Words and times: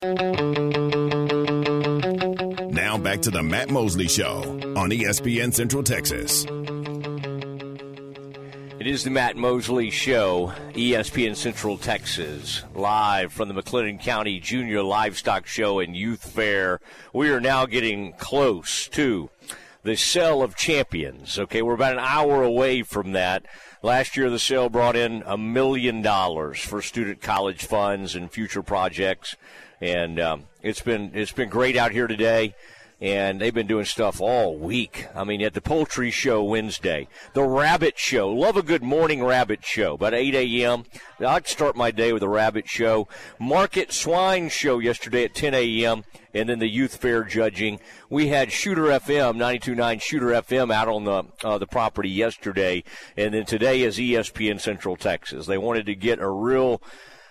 Now 0.00 0.14
back 2.98 3.20
to 3.22 3.32
the 3.32 3.42
Matt 3.42 3.68
Mosley 3.68 4.06
Show 4.06 4.42
on 4.76 4.90
ESPN 4.90 5.52
Central 5.52 5.82
Texas. 5.82 6.44
It 8.78 8.86
is 8.86 9.02
the 9.02 9.10
Matt 9.10 9.36
Mosley 9.36 9.90
Show, 9.90 10.52
ESPN 10.74 11.34
Central 11.34 11.76
Texas, 11.76 12.62
live 12.76 13.32
from 13.32 13.48
the 13.48 13.60
McLennan 13.60 14.00
County 14.00 14.38
Junior 14.38 14.84
Livestock 14.84 15.48
Show 15.48 15.80
and 15.80 15.96
Youth 15.96 16.30
Fair. 16.30 16.78
We 17.12 17.30
are 17.30 17.40
now 17.40 17.66
getting 17.66 18.12
close 18.12 18.86
to 18.90 19.30
the 19.82 19.96
Sale 19.96 20.42
of 20.42 20.54
Champions. 20.54 21.40
Okay, 21.40 21.60
we're 21.60 21.74
about 21.74 21.94
an 21.94 21.98
hour 21.98 22.44
away 22.44 22.84
from 22.84 23.10
that. 23.12 23.44
Last 23.82 24.16
year, 24.16 24.30
the 24.30 24.38
sale 24.38 24.68
brought 24.68 24.94
in 24.96 25.24
a 25.26 25.36
million 25.36 26.02
dollars 26.02 26.60
for 26.60 26.82
student 26.82 27.20
college 27.20 27.64
funds 27.64 28.14
and 28.14 28.30
future 28.30 28.62
projects, 28.62 29.36
and 29.80 30.20
um, 30.20 30.44
it's 30.62 30.80
been 30.80 31.12
it's 31.14 31.32
been 31.32 31.48
great 31.48 31.76
out 31.76 31.92
here 31.92 32.06
today 32.06 32.54
and 33.00 33.40
they've 33.40 33.54
been 33.54 33.66
doing 33.66 33.84
stuff 33.84 34.20
all 34.20 34.56
week. 34.56 35.06
I 35.14 35.22
mean, 35.22 35.40
at 35.42 35.54
the 35.54 35.60
poultry 35.60 36.10
show 36.10 36.42
Wednesday, 36.42 37.06
the 37.32 37.44
rabbit 37.44 37.96
show. 37.96 38.28
Love 38.28 38.56
a 38.56 38.62
good 38.62 38.82
morning 38.82 39.22
rabbit 39.22 39.64
show. 39.64 39.94
About 39.94 40.14
8 40.14 40.34
a.m. 40.34 40.84
I'd 41.20 41.46
start 41.46 41.76
my 41.76 41.92
day 41.92 42.12
with 42.12 42.24
a 42.24 42.28
rabbit 42.28 42.68
show. 42.68 43.06
Market 43.38 43.92
swine 43.92 44.48
show 44.48 44.80
yesterday 44.80 45.24
at 45.24 45.34
10 45.34 45.54
a.m. 45.54 46.04
And 46.34 46.48
then 46.48 46.58
the 46.58 46.68
youth 46.68 46.96
fair 46.96 47.22
judging. 47.22 47.78
We 48.10 48.28
had 48.28 48.50
Shooter 48.50 48.84
FM 48.84 49.36
92.9 49.36 50.02
Shooter 50.02 50.26
FM 50.26 50.72
out 50.72 50.88
on 50.88 51.04
the 51.04 51.24
uh, 51.44 51.58
the 51.58 51.66
property 51.66 52.10
yesterday, 52.10 52.84
and 53.16 53.32
then 53.32 53.44
today 53.44 53.82
is 53.82 53.98
ESPN 53.98 54.60
Central 54.60 54.96
Texas. 54.96 55.46
They 55.46 55.58
wanted 55.58 55.86
to 55.86 55.94
get 55.94 56.18
a 56.18 56.28
real 56.28 56.82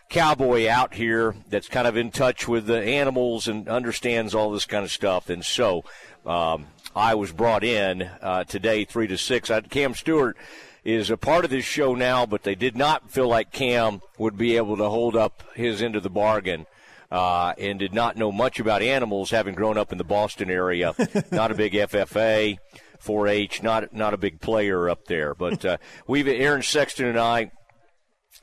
cowboy 0.09 0.67
out 0.67 0.93
here 0.93 1.35
that's 1.49 1.67
kind 1.67 1.88
of 1.88 1.97
in 1.97 2.11
touch 2.11 2.47
with 2.47 2.66
the 2.66 2.81
animals 2.81 3.47
and 3.47 3.67
understands 3.67 4.33
all 4.33 4.52
this 4.52 4.66
kind 4.66 4.83
of 4.83 4.91
stuff. 4.91 5.30
And 5.30 5.43
so 5.43 5.83
um, 6.25 6.67
I 6.95 7.16
was 7.16 7.31
brought 7.31 7.63
in 7.63 8.03
uh, 8.22 8.44
today, 8.45 8.85
three 8.85 9.08
to 9.08 9.17
six. 9.17 9.52
I, 9.52 9.61
Cam 9.61 9.94
Stewart 9.94 10.38
is 10.83 11.09
a 11.09 11.17
part 11.17 11.44
of 11.44 11.52
this 11.52 11.66
show 11.66 11.95
now, 11.95 12.25
but 12.25 12.44
they 12.44 12.55
did 12.55 12.78
not 12.78 13.11
feel 13.11 13.28
like 13.28 13.52
Cam 13.52 14.02
would 14.17 14.38
be 14.38 14.55
able 14.55 14.78
to 14.78 14.89
hold 14.89 15.16
up 15.16 15.44
his 15.53 15.81
end 15.81 15.95
of 15.95 16.03
the 16.03 16.09
bargain. 16.09 16.66
Uh, 17.09 17.53
and 17.58 17.80
did 17.80 17.94
not 17.94 18.17
know 18.17 18.33
much 18.33 18.59
about 18.59 18.81
animals, 18.81 19.31
having 19.31 19.55
grown 19.55 19.78
up 19.78 19.94
in 19.94 19.97
the 19.97 20.03
Boston 20.03 20.50
area. 20.50 20.94
not 21.31 21.52
a 21.52 21.55
big 21.55 21.72
FFA, 21.72 22.58
4-H, 23.02 23.63
not 23.63 23.94
not 23.94 24.13
a 24.13 24.17
big 24.17 24.41
player 24.41 24.89
up 24.89 25.05
there. 25.05 25.33
But 25.33 25.63
uh, 25.63 25.78
we've 26.05 26.28
Aaron 26.28 26.63
Sexton 26.63 27.05
and 27.05 27.17
I 27.17 27.52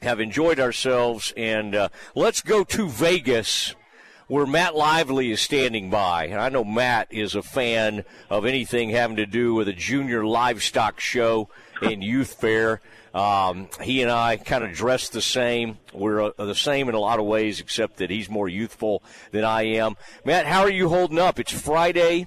have 0.03 0.21
enjoyed 0.21 0.61
ourselves, 0.61 1.33
and 1.37 1.75
uh, 1.75 1.89
let's 2.15 2.43
go 2.43 2.65
to 2.65 2.89
Vegas 2.89 3.75
where 4.27 4.47
Matt 4.47 4.75
Lively 4.75 5.31
is 5.31 5.41
standing 5.41 5.91
by. 5.91 6.27
And 6.27 6.41
I 6.41 6.49
know 6.49 6.65
Matt 6.65 7.09
is 7.11 7.35
a 7.35 7.43
fan 7.43 8.05
of 8.31 8.47
anything 8.47 8.91
having 8.91 9.17
to 9.17 9.27
do 9.27 9.55
with 9.55 9.69
a 9.69 9.73
junior 9.73 10.25
livestock 10.25 10.99
show 11.01 11.49
and 11.83 12.03
youth 12.03 12.35
fair. 12.35 12.81
Um, 13.13 13.69
he 13.81 14.03
and 14.03 14.11
I 14.11 14.37
kind 14.39 14.65
of 14.65 14.73
dress 14.73 15.09
the 15.09 15.23
same. 15.23 15.79
We're 15.93 16.23
uh, 16.23 16.33
the 16.37 16.55
same 16.55 16.89
in 16.89 16.95
a 16.95 17.01
lot 17.01 17.21
of 17.21 17.27
ways, 17.27 17.61
except 17.61 17.99
that 17.99 18.11
he's 18.11 18.29
more 18.29 18.49
youthful 18.49 19.03
than 19.31 19.45
I 19.45 19.63
am. 19.63 19.97
Matt, 20.25 20.47
how 20.47 20.63
are 20.63 20.71
you 20.71 20.89
holding 20.89 21.19
up? 21.19 21.39
It's 21.39 21.53
Friday 21.53 22.27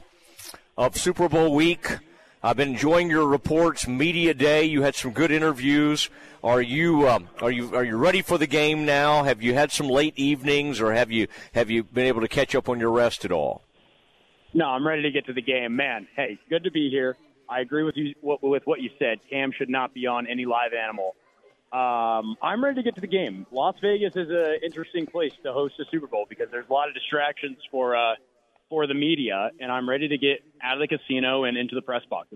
of 0.78 0.98
Super 0.98 1.28
Bowl 1.28 1.54
week. 1.54 1.98
I've 2.44 2.56
been 2.56 2.70
enjoying 2.70 3.10
your 3.10 3.28
reports. 3.28 3.88
Media 3.88 4.34
day, 4.34 4.64
you 4.64 4.84
had 4.84 4.96
some 4.96 5.12
good 5.12 5.32
interviews. 5.32 6.10
Are 6.44 6.62
you 6.62 7.10
um, 7.10 7.30
are 7.42 7.52
you 7.52 7.76
are 7.76 7.84
you 7.84 7.98
ready 7.98 8.22
for 8.22 8.38
the 8.38 8.46
game 8.46 8.86
now? 8.86 9.24
Have 9.24 9.42
you 9.42 9.54
had 9.56 9.72
some 9.72 9.88
late 9.88 10.14
evenings, 10.18 10.80
or 10.80 10.94
have 10.94 11.12
you 11.12 11.28
have 11.54 11.72
you 11.72 11.84
been 11.84 12.06
able 12.06 12.22
to 12.22 12.28
catch 12.28 12.54
up 12.54 12.70
on 12.70 12.80
your 12.80 12.92
rest 12.92 13.26
at 13.26 13.32
all? 13.32 13.64
No, 14.54 14.66
I'm 14.66 14.88
ready 14.88 15.02
to 15.02 15.12
get 15.12 15.26
to 15.26 15.34
the 15.34 15.42
game, 15.42 15.76
man. 15.76 16.08
Hey, 16.16 16.38
good 16.50 16.64
to 16.64 16.72
be 16.72 16.90
here. 16.90 17.18
I 17.50 17.62
agree 17.62 17.84
with 17.84 17.96
you 17.98 18.14
with 18.22 18.66
what 18.66 18.82
you 18.82 18.92
said. 19.00 19.20
Cam 19.30 19.52
should 19.52 19.70
not 19.70 19.94
be 19.94 20.06
on 20.06 20.28
any 20.28 20.46
live 20.46 20.74
animal. 20.74 21.16
Um, 21.72 22.38
I'm 22.42 22.64
ready 22.64 22.76
to 22.76 22.84
get 22.84 22.96
to 22.96 23.02
the 23.02 23.08
game. 23.08 23.46
Las 23.52 23.76
Vegas 23.82 24.16
is 24.16 24.30
an 24.30 24.60
interesting 24.64 25.06
place 25.06 25.34
to 25.44 25.52
host 25.52 25.74
a 25.80 25.86
Super 25.92 26.08
Bowl 26.08 26.26
because 26.30 26.48
there's 26.52 26.70
a 26.70 26.74
lot 26.74 26.88
of 26.88 26.94
distractions 26.94 27.58
for 27.72 27.96
uh, 27.96 28.16
for 28.70 28.88
the 28.88 28.94
media, 28.94 29.52
and 29.60 29.72
I'm 29.72 29.90
ready 29.90 30.08
to 30.08 30.18
get 30.18 30.44
out 30.62 30.82
of 30.82 30.88
the 30.88 30.98
casino 30.98 31.44
and 31.46 31.58
into 31.58 31.76
the 31.76 31.82
press 31.82 32.04
box 32.10 32.28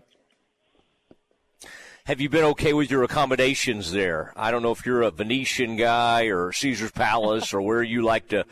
have 2.06 2.20
you 2.20 2.30
been 2.30 2.44
okay 2.44 2.74
with 2.74 2.90
your 2.90 3.04
accommodations 3.04 3.92
there? 3.92 4.34
I 4.36 4.52
don't 4.52 4.64
know 4.64 4.72
if 4.72 4.86
you're 4.86 5.04
a 5.04 5.12
Venetian 5.12 5.76
guy 5.76 6.26
or 6.26 6.52
Caesar's 6.52 6.92
Palace 6.92 7.54
or 7.54 7.62
where 7.62 7.84
you 7.84 8.02
like 8.02 8.28
to 8.30 8.46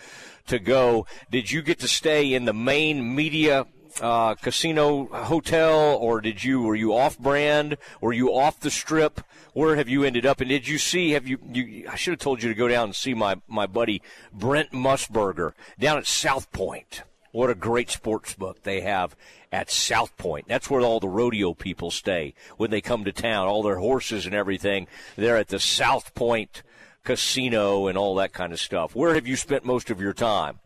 to 0.48 0.60
go. 0.60 1.08
Did 1.32 1.52
you 1.52 1.62
get 1.62 1.80
to 1.80 1.88
stay 1.88 2.34
in 2.34 2.46
the 2.46 2.54
main 2.54 3.16
media 3.16 3.66
uh, 4.02 4.36
casino 4.36 5.06
hotel, 5.08 5.98
or 6.00 6.22
did 6.22 6.44
you 6.44 6.62
were 6.62 6.76
you 6.76 6.96
off 6.96 7.18
brand? 7.18 7.78
Were 8.02 8.14
you 8.14 8.34
off 8.34 8.60
the 8.60 8.72
strip? 8.72 9.22
Where 9.54 9.76
have 9.76 9.90
you 9.90 10.04
ended 10.04 10.26
up? 10.26 10.42
And 10.42 10.50
did 10.50 10.68
you 10.68 10.78
see? 10.78 11.12
Have 11.12 11.28
you? 11.28 11.40
you 11.52 11.90
I 11.90 11.96
should 11.96 12.12
have 12.12 12.20
told 12.20 12.44
you 12.44 12.50
to 12.50 12.56
go 12.56 12.68
down 12.68 12.86
and 12.86 12.96
see 12.96 13.16
my 13.16 13.42
my 13.48 13.66
buddy 13.66 14.02
Brent 14.32 14.72
Musburger 14.72 15.54
down 15.80 15.98
at 15.98 16.06
South 16.06 16.52
Point. 16.52 17.04
What 17.32 17.50
a 17.50 17.56
great 17.56 17.90
sports 17.90 18.34
book 18.34 18.64
they 18.64 18.82
have 18.82 19.16
at 19.52 19.70
South 19.70 20.18
Point. 20.18 20.48
That's 20.48 20.70
where 20.70 20.82
all 20.82 21.00
the 21.00 21.08
rodeo 21.08 21.54
people 21.54 21.92
stay 21.92 22.34
when 22.58 22.72
they 22.72 22.82
come 22.82 23.06
to 23.06 23.12
town. 23.12 23.48
All 23.48 23.64
their 23.64 23.78
horses 23.78 24.26
and 24.26 24.34
everything. 24.34 24.88
They're 25.16 25.38
at 25.38 25.50
the 25.50 25.60
South 25.60 26.14
Point 26.16 26.64
Casino 27.04 27.88
and 27.88 27.98
all 27.98 28.16
that 28.16 28.34
kind 28.34 28.54
of 28.54 28.60
stuff. 28.60 28.96
Where 28.96 29.14
have 29.14 29.28
you 29.28 29.36
spent 29.36 29.66
most 29.66 29.90
of 29.90 30.02
your 30.02 30.14
time? 30.14 30.60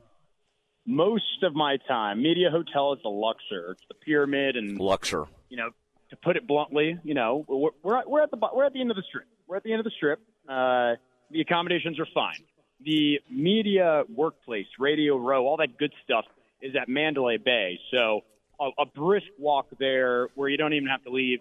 Most 0.86 1.44
of 1.44 1.54
my 1.54 1.78
time, 1.88 2.22
Media 2.22 2.50
Hotel 2.50 2.94
is 2.94 3.00
the 3.04 3.10
Luxor. 3.10 3.72
It's 3.72 3.84
the 3.88 3.96
Pyramid 3.96 4.58
and 4.58 4.80
Luxor. 4.80 5.28
You 5.50 5.58
know, 5.58 5.70
to 6.10 6.18
put 6.18 6.36
it 6.36 6.46
bluntly, 6.46 7.00
you 7.04 7.14
know, 7.14 7.46
we're 7.48 7.70
we're 7.82 7.98
at, 7.98 8.10
we're 8.10 8.22
at 8.22 8.32
the 8.32 8.38
we're 8.54 8.66
at 8.66 8.74
the 8.74 8.82
end 8.82 8.92
of 8.92 8.98
the 8.98 9.04
strip. 9.08 9.26
We're 9.48 9.56
at 9.58 9.64
the 9.64 9.72
end 9.72 9.80
of 9.80 9.86
the 9.86 9.92
strip. 9.96 10.20
Uh, 10.48 10.96
the 11.32 11.40
accommodations 11.40 12.00
are 12.00 12.08
fine. 12.14 12.44
The 12.84 13.20
media 13.32 14.04
workplace, 14.14 14.68
Radio 14.78 15.18
Row, 15.18 15.46
all 15.46 15.58
that 15.58 15.78
good 15.78 15.94
stuff 16.04 16.26
is 16.64 16.76
at 16.76 16.90
Mandalay 16.90 17.38
Bay. 17.38 17.80
So 17.92 18.22
a, 18.60 18.70
a 18.82 18.86
brisk 18.86 19.28
walk 19.38 19.68
there 19.80 20.30
where 20.36 20.50
you 20.50 20.58
don't 20.58 20.74
even 20.74 20.88
have 20.88 21.04
to 21.04 21.12
leave 21.12 21.40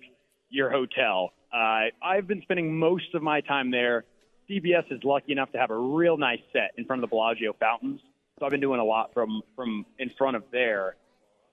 your 0.50 0.70
hotel. 0.70 1.32
Uh, 1.52 1.86
I've 2.02 2.26
been 2.26 2.42
spending 2.42 2.78
most 2.78 3.14
of 3.14 3.22
my 3.22 3.40
time 3.40 3.70
there. 3.70 4.04
CBS 4.50 4.90
is 4.90 5.00
lucky 5.04 5.32
enough 5.32 5.52
to 5.52 5.58
have 5.58 5.70
a 5.70 5.76
real 5.76 6.16
nice 6.16 6.40
set 6.52 6.72
in 6.76 6.84
front 6.84 7.02
of 7.02 7.08
the 7.08 7.14
Bellagio 7.14 7.54
fountains, 7.58 8.00
so 8.38 8.44
I've 8.44 8.50
been 8.50 8.60
doing 8.60 8.80
a 8.80 8.84
lot 8.84 9.14
from 9.14 9.42
from 9.56 9.86
in 9.98 10.10
front 10.18 10.36
of 10.36 10.42
there. 10.50 10.96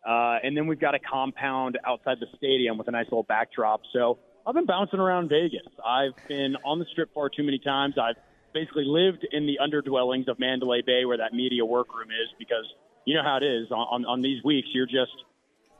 Uh, 0.06 0.40
and 0.44 0.56
then 0.56 0.66
we've 0.68 0.80
got 0.80 0.96
a 0.96 1.00
compound 1.00 1.78
outside 1.86 2.18
the 2.20 2.28
stadium 2.38 2.78
with 2.78 2.88
a 2.88 2.92
nice 2.92 3.06
little 3.06 3.24
backdrop. 3.24 3.82
So 3.94 4.18
I've 4.48 4.56
been 4.56 4.66
bouncing 4.66 5.00
around 5.00 5.30
Vegas. 5.30 5.68
I've 5.86 6.16
been 6.28 6.56
on 6.66 6.80
the 6.80 6.86
strip 6.92 7.14
far 7.14 7.30
too 7.30 7.44
many 7.44 7.60
times. 7.60 7.96
I've 8.02 8.16
basically 8.54 8.86
lived 8.86 9.28
in 9.32 9.46
the 9.46 9.60
underdwellings 9.62 10.28
of 10.28 10.40
Mandalay 10.40 10.82
Bay 10.82 11.06
where 11.06 11.18
that 11.18 11.34
media 11.34 11.66
workroom 11.66 12.10
is 12.10 12.30
because 12.40 12.66
you 13.06 13.16
know 13.16 13.24
how 13.24 13.38
it 13.38 13.44
is 13.44 13.72
on, 13.72 13.78
on, 13.78 14.06
on 14.06 14.22
these 14.22 14.44
weeks. 14.44 14.68
You're 14.74 14.86
just 14.86 15.12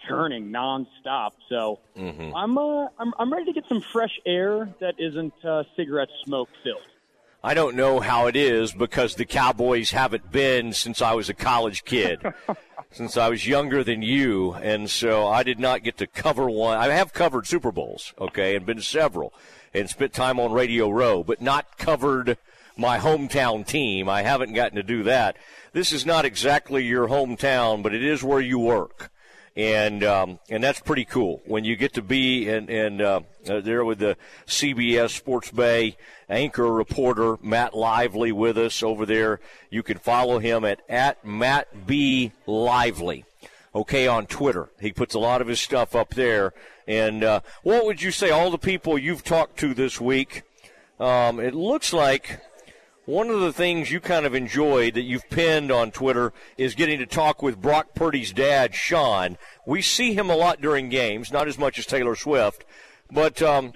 turning 0.08 0.52
nonstop. 0.52 1.32
So 1.50 1.80
mm-hmm. 1.98 2.36
I'm, 2.36 2.58
uh, 2.58 2.88
I'm 2.98 3.14
I'm 3.18 3.32
ready 3.32 3.46
to 3.46 3.54
get 3.54 3.68
some 3.68 3.82
fresh 3.82 4.20
air 4.26 4.70
that 4.80 4.96
isn't 4.98 5.34
uh, 5.44 5.64
cigarette 5.76 6.10
smoke 6.24 6.50
filled. 6.64 6.82
I 7.42 7.54
don't 7.54 7.76
know 7.76 8.02
how 8.02 8.28
it 8.28 8.36
is 8.36 8.74
because 8.74 9.16
the 9.16 9.26
Cowboys 9.26 9.92
haven't 9.92 10.30
been 10.30 10.74
since 10.74 11.02
I 11.02 11.14
was 11.14 11.30
a 11.30 11.34
college 11.34 11.86
kid, 11.86 12.22
since 12.92 13.16
I 13.16 13.30
was 13.30 13.48
younger 13.48 13.82
than 13.82 14.02
you, 14.02 14.54
and 14.56 14.90
so 14.90 15.26
I 15.26 15.44
did 15.44 15.58
not 15.58 15.84
get 15.84 15.98
to 16.00 16.08
cover 16.08 16.50
one. 16.50 16.78
I 16.78 16.88
have 16.88 17.14
covered 17.14 17.48
Super 17.48 17.72
Bowls, 17.72 18.14
okay, 18.20 18.58
and 18.58 18.66
been 18.66 18.76
to 18.76 18.84
several, 18.84 19.34
and 19.74 19.90
spent 19.90 20.12
time 20.12 20.38
on 20.38 20.52
Radio 20.52 20.90
Row, 20.90 21.24
but 21.24 21.42
not 21.42 21.78
covered 21.78 22.38
my 22.80 22.98
hometown 22.98 23.66
team. 23.66 24.10
I 24.10 24.24
haven't 24.24 24.54
gotten 24.54 24.78
to 24.78 24.84
do 24.84 25.04
that. 25.04 25.38
This 25.74 25.92
is 25.92 26.06
not 26.06 26.26
exactly 26.26 26.86
your 26.86 27.08
hometown, 27.08 27.84
but 27.84 27.94
it 27.94 28.04
is 28.04 28.24
where 28.24 28.42
you 28.42 28.58
work 28.58 29.12
and 29.60 30.06
um, 30.06 30.40
and 30.50 30.64
that's 30.64 30.80
pretty 30.80 31.04
cool 31.04 31.42
when 31.46 31.66
you 31.66 31.76
get 31.76 31.94
to 31.94 32.02
be 32.02 32.48
and 32.48 32.70
and 32.70 33.02
uh, 33.02 33.20
uh, 33.50 33.60
there 33.60 33.84
with 33.84 34.00
the 34.00 34.16
CBS 34.48 35.10
Sports 35.10 35.52
Bay 35.52 35.98
anchor 36.30 36.72
reporter 36.72 37.38
Matt 37.42 37.76
Lively 37.76 38.32
with 38.32 38.58
us 38.58 38.82
over 38.82 39.06
there. 39.06 39.42
You 39.70 39.84
can 39.84 39.98
follow 39.98 40.40
him 40.40 40.64
at 40.64 40.82
at 40.88 41.26
Matt 41.26 41.86
B 41.86 42.32
Lively. 42.46 43.26
Okay, 43.76 44.08
on 44.08 44.26
Twitter, 44.26 44.70
he 44.80 44.94
puts 44.94 45.14
a 45.14 45.20
lot 45.20 45.42
of 45.42 45.48
his 45.48 45.60
stuff 45.60 45.94
up 45.94 46.16
there. 46.16 46.54
And 46.88 47.24
uh, 47.24 47.42
what 47.62 47.86
would 47.86 48.02
you 48.02 48.12
say? 48.12 48.32
All 48.32 48.50
the 48.50 48.58
people 48.58 48.98
you've 48.98 49.24
talked 49.24 49.60
to 49.60 49.76
this 49.76 50.02
week, 50.02 50.42
um, 51.00 51.40
it 51.40 51.54
looks 51.54 51.94
like 51.94 52.40
one 53.10 53.32
of 53.32 53.40
the 53.40 53.52
things 53.52 53.90
you 53.90 54.00
kind 54.00 54.24
of 54.24 54.36
enjoyed 54.36 54.94
that 54.94 55.02
you've 55.02 55.28
pinned 55.32 55.72
on 55.72 55.90
Twitter 55.90 56.32
is 56.58 56.76
getting 56.76 57.00
to 57.00 57.08
talk 57.08 57.42
with 57.42 57.60
Brock 57.60 57.96
Purdy's 57.96 58.32
dad, 58.32 58.76
Sean. 58.76 59.36
We 59.66 59.82
see 59.82 60.14
him 60.14 60.30
a 60.30 60.36
lot 60.36 60.62
during 60.62 60.90
games, 60.90 61.32
not 61.32 61.48
as 61.48 61.58
much 61.58 61.80
as 61.80 61.88
Taylor 61.88 62.16
Swift, 62.16 62.66
but 63.12 63.42
um, 63.42 63.74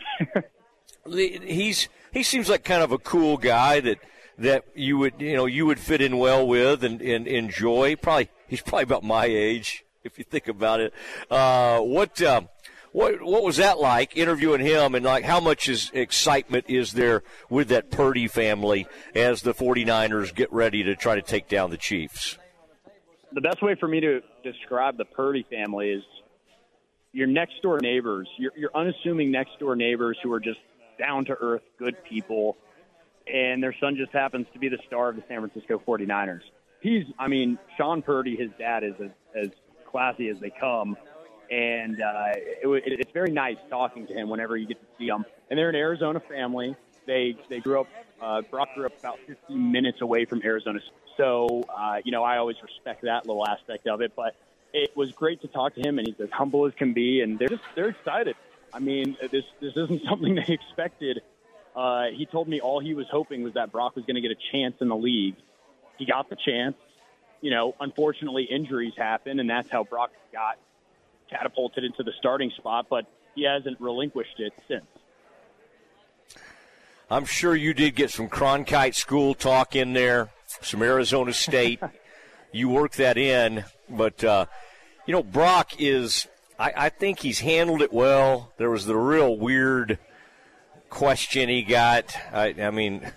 he's 1.11 1.89
he 2.11 2.21
seems 2.21 2.47
like 2.47 2.63
kind 2.63 2.83
of 2.83 2.91
a 2.91 2.99
cool 2.99 3.37
guy 3.37 3.79
that 3.79 3.97
that 4.37 4.65
you 4.75 4.99
would 4.99 5.15
you 5.17 5.35
know 5.35 5.47
you 5.47 5.65
would 5.65 5.79
fit 5.79 5.99
in 5.99 6.19
well 6.19 6.47
with 6.47 6.83
and, 6.83 7.01
and 7.01 7.27
enjoy. 7.27 7.95
Probably 7.95 8.29
he's 8.47 8.61
probably 8.61 8.83
about 8.83 9.03
my 9.03 9.25
age 9.25 9.83
if 10.03 10.19
you 10.19 10.23
think 10.23 10.47
about 10.47 10.79
it. 10.79 10.93
Uh, 11.31 11.79
what 11.79 12.21
um, 12.21 12.49
what 12.93 13.21
what 13.21 13.43
was 13.43 13.57
that 13.57 13.79
like 13.79 14.15
interviewing 14.15 14.61
him 14.61 14.95
and 14.95 15.03
like 15.03 15.25
how 15.25 15.39
much 15.39 15.67
is 15.67 15.91
excitement 15.93 16.65
is 16.69 16.93
there 16.93 17.23
with 17.49 17.67
that 17.69 17.91
Purdy 17.91 18.27
family 18.27 18.87
as 19.13 19.41
the 19.41 19.53
49ers 19.53 20.33
get 20.33 20.51
ready 20.53 20.83
to 20.83 20.95
try 20.95 21.15
to 21.15 21.21
take 21.21 21.49
down 21.49 21.71
the 21.71 21.77
Chiefs? 21.77 22.37
The 23.33 23.41
best 23.41 23.61
way 23.61 23.75
for 23.75 23.87
me 23.87 23.99
to 23.99 24.21
describe 24.43 24.97
the 24.97 25.05
Purdy 25.05 25.45
family 25.49 25.89
is 25.89 26.03
your 27.13 27.27
next 27.27 27.61
door 27.61 27.79
neighbors, 27.81 28.27
your, 28.37 28.51
your 28.55 28.69
unassuming 28.75 29.31
next 29.31 29.59
door 29.59 29.75
neighbors 29.75 30.17
who 30.21 30.31
are 30.31 30.39
just 30.39 30.59
down 30.99 31.25
to 31.25 31.33
earth, 31.33 31.63
good 31.79 31.95
people, 32.03 32.57
and 33.27 33.61
their 33.61 33.75
son 33.79 33.95
just 33.95 34.11
happens 34.11 34.45
to 34.53 34.59
be 34.59 34.69
the 34.69 34.79
star 34.85 35.09
of 35.09 35.15
the 35.15 35.23
San 35.27 35.39
Francisco 35.39 35.81
49ers. 35.87 36.41
He's, 36.81 37.05
I 37.17 37.27
mean, 37.27 37.57
Sean 37.77 38.01
Purdy, 38.01 38.35
his 38.35 38.49
dad, 38.59 38.83
is 38.83 38.93
as, 39.01 39.09
as 39.35 39.49
classy 39.89 40.29
as 40.29 40.37
they 40.39 40.49
come, 40.49 40.97
and 41.51 42.01
uh, 42.01 42.31
it, 42.35 42.83
it, 42.85 42.99
it's 42.99 43.11
very 43.11 43.31
nice 43.31 43.57
talking 43.69 44.07
to 44.07 44.13
him 44.13 44.29
whenever 44.29 44.57
you 44.57 44.67
get 44.67 44.79
to 44.79 44.87
see 44.97 45.07
him. 45.07 45.25
And 45.49 45.57
they're 45.57 45.69
an 45.69 45.75
Arizona 45.75 46.19
family. 46.19 46.75
They 47.05 47.35
they 47.49 47.59
grew 47.59 47.81
up. 47.81 47.87
Uh, 48.21 48.41
Brock 48.41 48.69
grew 48.75 48.85
up 48.85 48.97
about 48.97 49.19
15 49.27 49.71
minutes 49.71 50.01
away 50.01 50.25
from 50.25 50.41
Arizona, 50.43 50.79
so 51.17 51.63
uh, 51.75 51.97
you 52.03 52.11
know 52.11 52.23
I 52.23 52.37
always 52.37 52.55
respect 52.61 53.03
that 53.03 53.27
little 53.27 53.45
aspect 53.45 53.87
of 53.87 54.01
it. 54.01 54.13
But 54.15 54.35
it 54.73 54.95
was 54.95 55.11
great 55.11 55.41
to 55.41 55.47
talk 55.47 55.75
to 55.75 55.81
him, 55.81 55.99
and 55.99 56.07
he's 56.07 56.19
as 56.19 56.31
humble 56.31 56.65
as 56.65 56.73
can 56.73 56.93
be, 56.93 57.21
and 57.21 57.37
they're 57.37 57.49
just 57.49 57.63
they're 57.75 57.89
excited. 57.89 58.35
I 58.73 58.79
mean, 58.79 59.17
this 59.31 59.43
this 59.59 59.75
isn't 59.75 60.03
something 60.09 60.35
they 60.35 60.53
expected. 60.53 61.21
Uh, 61.75 62.05
he 62.15 62.25
told 62.25 62.47
me 62.47 62.61
all 62.61 62.79
he 62.79 62.93
was 62.93 63.07
hoping 63.11 63.43
was 63.43 63.53
that 63.53 63.71
Brock 63.71 63.95
was 63.95 64.05
going 64.05 64.15
to 64.15 64.21
get 64.21 64.31
a 64.31 64.37
chance 64.51 64.75
in 64.79 64.89
the 64.89 64.95
league. 64.95 65.35
He 65.97 66.05
got 66.05 66.29
the 66.29 66.35
chance. 66.35 66.75
You 67.41 67.51
know, 67.51 67.75
unfortunately, 67.79 68.43
injuries 68.43 68.93
happen, 68.95 69.39
and 69.39 69.49
that's 69.49 69.69
how 69.69 69.83
Brock 69.83 70.11
got 70.31 70.57
catapulted 71.33 71.83
into 71.83 72.03
the 72.03 72.11
starting 72.19 72.51
spot. 72.57 72.87
But 72.89 73.05
he 73.35 73.43
hasn't 73.43 73.79
relinquished 73.79 74.39
it 74.39 74.53
since. 74.67 74.85
I'm 77.09 77.25
sure 77.25 77.55
you 77.55 77.73
did 77.73 77.95
get 77.95 78.09
some 78.09 78.27
Cronkite 78.27 78.95
school 78.95 79.35
talk 79.35 79.75
in 79.75 79.93
there, 79.93 80.29
some 80.61 80.81
Arizona 80.81 81.33
State. 81.33 81.79
you 82.51 82.69
work 82.69 82.93
that 82.93 83.17
in, 83.17 83.65
but 83.89 84.23
uh, 84.23 84.45
you 85.05 85.11
know, 85.11 85.23
Brock 85.23 85.79
is. 85.79 86.27
I, 86.57 86.73
I 86.75 86.89
think 86.89 87.19
he's 87.19 87.39
handled 87.39 87.81
it 87.81 87.91
well. 87.91 88.53
There 88.57 88.69
was 88.69 88.85
the 88.85 88.95
real 88.95 89.35
weird 89.37 89.97
question 90.89 91.49
he 91.49 91.63
got. 91.63 92.15
I, 92.31 92.53
I 92.59 92.69
mean, 92.69 93.01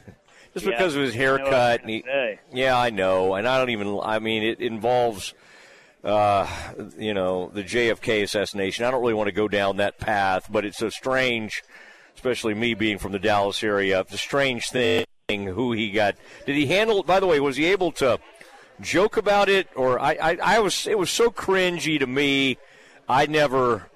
just 0.54 0.64
Yeah, 0.64 0.72
because 0.72 0.96
of 0.96 1.02
his 1.02 1.14
haircut. 1.14 1.82
And 1.82 1.90
he, 1.90 2.04
yeah, 2.52 2.76
I 2.76 2.90
know, 2.90 3.34
and 3.34 3.46
I 3.46 3.58
don't 3.58 3.70
even. 3.70 4.00
I 4.02 4.18
mean, 4.18 4.42
it 4.42 4.60
involves, 4.60 5.34
uh, 6.06 6.46
you 6.96 7.12
know, 7.12 7.50
the 7.52 7.64
JFK 7.64 8.22
assassination. 8.22 8.84
I 8.84 8.90
don't 8.90 9.00
really 9.00 9.14
want 9.14 9.26
to 9.26 9.32
go 9.32 9.48
down 9.48 9.78
that 9.78 9.98
path, 9.98 10.46
but 10.48 10.64
it's 10.64 10.80
a 10.80 10.90
strange, 10.90 11.64
especially 12.14 12.54
me 12.54 12.74
being 12.74 12.98
from 12.98 13.10
the 13.10 13.18
Dallas 13.18 13.62
area. 13.64 14.04
A 14.08 14.16
strange 14.16 14.70
thing 14.70 15.04
who 15.28 15.72
he 15.72 15.90
got. 15.90 16.14
Did 16.46 16.54
he 16.54 16.66
handle? 16.66 17.00
it? 17.00 17.06
By 17.06 17.18
the 17.18 17.26
way, 17.26 17.40
was 17.40 17.56
he 17.56 17.66
able 17.66 17.90
to 17.92 18.20
joke 18.80 19.16
about 19.16 19.48
it, 19.48 19.68
or 19.74 19.98
I? 19.98 20.12
I, 20.12 20.38
I 20.42 20.58
was. 20.60 20.86
It 20.86 20.96
was 20.96 21.10
so 21.10 21.30
cringy 21.30 21.98
to 21.98 22.06
me. 22.06 22.58
I 23.08 23.26
never. 23.26 23.90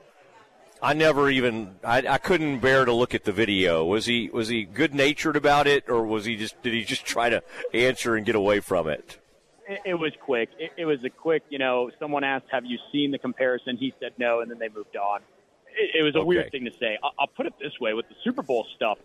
I 0.82 0.94
never 0.94 1.28
even 1.28 1.76
I, 1.84 1.98
I 2.08 2.16
couldn't 2.16 2.60
bear 2.60 2.86
to 2.86 2.92
look 2.92 3.14
at 3.14 3.24
the 3.24 3.32
video. 3.32 3.84
Was 3.84 4.06
he 4.06 4.30
was 4.32 4.48
he 4.48 4.64
good 4.64 4.94
natured 4.94 5.36
about 5.36 5.66
it, 5.66 5.84
or 5.88 6.04
was 6.04 6.24
he 6.24 6.36
just 6.36 6.60
did 6.62 6.72
he 6.72 6.84
just 6.84 7.04
try 7.04 7.28
to 7.28 7.42
answer 7.74 8.16
and 8.16 8.24
get 8.24 8.34
away 8.34 8.60
from 8.60 8.88
it? 8.88 9.18
It, 9.70 9.80
it 9.84 9.94
was 9.94 10.12
quick. 10.20 10.48
It, 10.58 10.72
it 10.76 10.84
was 10.84 11.04
a 11.04 11.10
quick, 11.10 11.44
you 11.48 11.58
know, 11.58 11.90
someone 12.00 12.24
asked, 12.24 12.46
have 12.50 12.64
you 12.66 12.78
seen 12.90 13.12
the 13.12 13.18
comparison? 13.18 13.76
He 13.76 13.94
said 14.00 14.12
no, 14.18 14.40
and 14.40 14.50
then 14.50 14.58
they 14.58 14.68
moved 14.68 14.96
on. 14.96 15.20
It, 15.78 16.00
it 16.00 16.02
was 16.02 16.14
a 16.16 16.18
Okay. 16.18 16.26
weird 16.26 16.50
thing 16.50 16.64
to 16.64 16.72
say. 16.72 16.98
I'll, 17.02 17.12
I'll 17.20 17.26
put 17.28 17.46
it 17.46 17.54
this 17.60 17.78
way 17.80 17.94
with 17.94 18.08
the 18.08 18.16
Super 18.24 18.42
Bowl 18.42 18.66
stuff. 18.74 18.98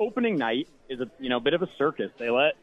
Opening 0.00 0.36
night 0.36 0.68
is 0.88 1.00
a, 1.00 1.08
you 1.20 1.28
know, 1.28 1.38
bit 1.40 1.54
of 1.54 1.62
a 1.62 1.68
circus. 1.78 2.10
They 2.18 2.30
let, 2.30 2.54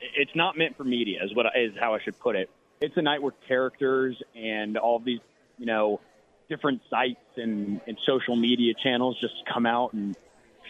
it's 0.00 0.34
not 0.34 0.56
meant 0.56 0.76
for 0.76 0.84
media 0.84 1.22
is 1.22 1.34
what 1.34 1.46
I- 1.46 1.68
how 1.78 1.94
I 1.94 2.00
should 2.02 2.18
put 2.18 2.34
it. 2.36 2.48
It's 2.80 2.96
a 2.96 3.02
night 3.02 3.22
where 3.22 3.32
characters 3.46 4.20
and 4.34 4.76
all 4.78 4.98
these, 4.98 5.20
you 5.58 5.66
know, 5.66 6.00
different 6.48 6.80
sites 6.90 7.20
and, 7.36 7.80
and 7.86 7.98
social 8.06 8.36
media 8.36 8.74
channels 8.82 9.18
just 9.20 9.34
come 9.52 9.66
out 9.66 9.92
and 9.92 10.16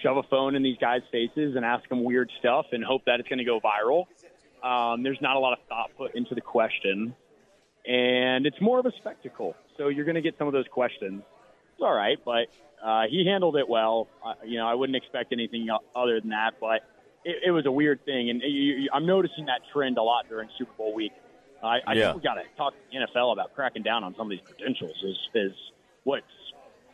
shove 0.03 0.17
a 0.17 0.23
phone 0.25 0.55
in 0.55 0.63
these 0.63 0.77
guys' 0.81 1.03
faces 1.11 1.57
and 1.57 1.65
ask 1.65 1.89
them 1.89 2.05
weird 2.05 2.31
stuff 2.39 2.67
and 2.73 2.85
hope 2.85 3.05
that 3.07 3.21
it's 3.21 3.29
going 3.29 3.39
to 3.39 3.45
go 3.45 3.61
viral. 3.61 4.05
Um, 4.65 5.03
there's 5.03 5.21
not 5.21 5.37
a 5.37 5.39
lot 5.39 5.53
of 5.53 5.59
thought 5.69 5.91
put 5.97 6.15
into 6.15 6.35
the 6.35 6.41
question, 6.41 7.15
and 7.87 8.47
it's 8.47 8.61
more 8.61 8.79
of 8.79 8.87
a 8.87 8.93
spectacle. 8.99 9.55
So 9.77 9.89
you're 9.89 10.05
going 10.07 10.15
to 10.15 10.23
get 10.23 10.37
some 10.39 10.47
of 10.47 10.53
those 10.53 10.67
questions. 10.71 11.23
It's 11.75 11.83
all 11.83 11.93
right, 11.93 12.19
but 12.25 12.47
uh, 12.85 13.03
he 13.11 13.27
handled 13.27 13.57
it 13.57 13.69
well. 13.69 14.09
Uh, 14.25 14.35
you 14.45 14.59
know, 14.59 14.67
I 14.67 14.75
wouldn't 14.75 14.97
expect 14.97 15.33
anything 15.33 15.69
other 15.95 16.21
than 16.21 16.31
that, 16.31 16.53
but 16.61 16.81
it, 17.25 17.37
it 17.47 17.51
was 17.51 17.67
a 17.67 17.71
weird 17.73 18.05
thing, 18.05 18.31
and 18.31 18.41
you, 18.43 18.89
I'm 18.93 19.07
noticing 19.07 19.47
that 19.47 19.61
trend 19.73 19.99
a 19.99 20.03
lot 20.03 20.29
during 20.29 20.49
Super 20.59 20.73
Bowl 20.79 20.95
week. 20.95 21.13
I, 21.63 21.79
I 21.87 21.95
Yeah. 21.95 22.13
think 22.13 22.17
we 22.17 22.23
got 22.23 22.35
to 22.35 22.43
talk 22.57 22.73
to 22.75 22.79
the 22.93 22.99
NFL 23.07 23.33
about 23.33 23.55
cracking 23.55 23.83
down 23.83 24.05
on 24.05 24.15
some 24.17 24.27
of 24.27 24.31
these 24.31 24.47
credentials. 24.47 24.97
Is 25.03 25.17
is 25.35 25.53
what's 26.05 26.25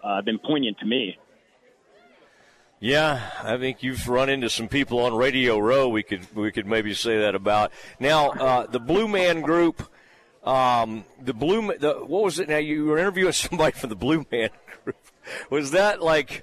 uh, 0.03 0.23
been 0.23 0.39
poignant 0.39 0.79
to 0.79 0.87
me. 0.87 1.19
Yeah, 2.83 3.21
I 3.43 3.59
think 3.59 3.83
you've 3.83 4.09
run 4.09 4.31
into 4.31 4.49
some 4.49 4.67
people 4.67 5.01
on 5.01 5.15
Radio 5.15 5.59
Row. 5.59 5.87
We 5.89 6.03
could 6.03 6.35
we 6.35 6.51
could 6.51 6.67
maybe 6.67 6.95
say 6.95 7.19
that 7.19 7.35
about 7.35 7.73
now. 7.99 8.31
Uh, 8.31 8.67
the 8.67 8.81
Blue 8.81 9.07
Man 9.07 9.43
Group, 9.43 9.87
um, 10.45 11.05
the 11.21 11.35
Blue 11.35 11.77
the 11.77 11.97
what 12.07 12.25
was 12.25 12.39
it? 12.39 12.49
Now 12.49 12.57
you 12.57 12.87
were 12.87 12.97
interviewing 12.97 13.33
somebody 13.35 13.73
from 13.73 13.91
the 13.91 13.97
Blue 13.97 14.25
Man 14.33 14.49
Group. 14.83 14.97
Was 15.51 15.73
that 15.73 16.01
like 16.01 16.43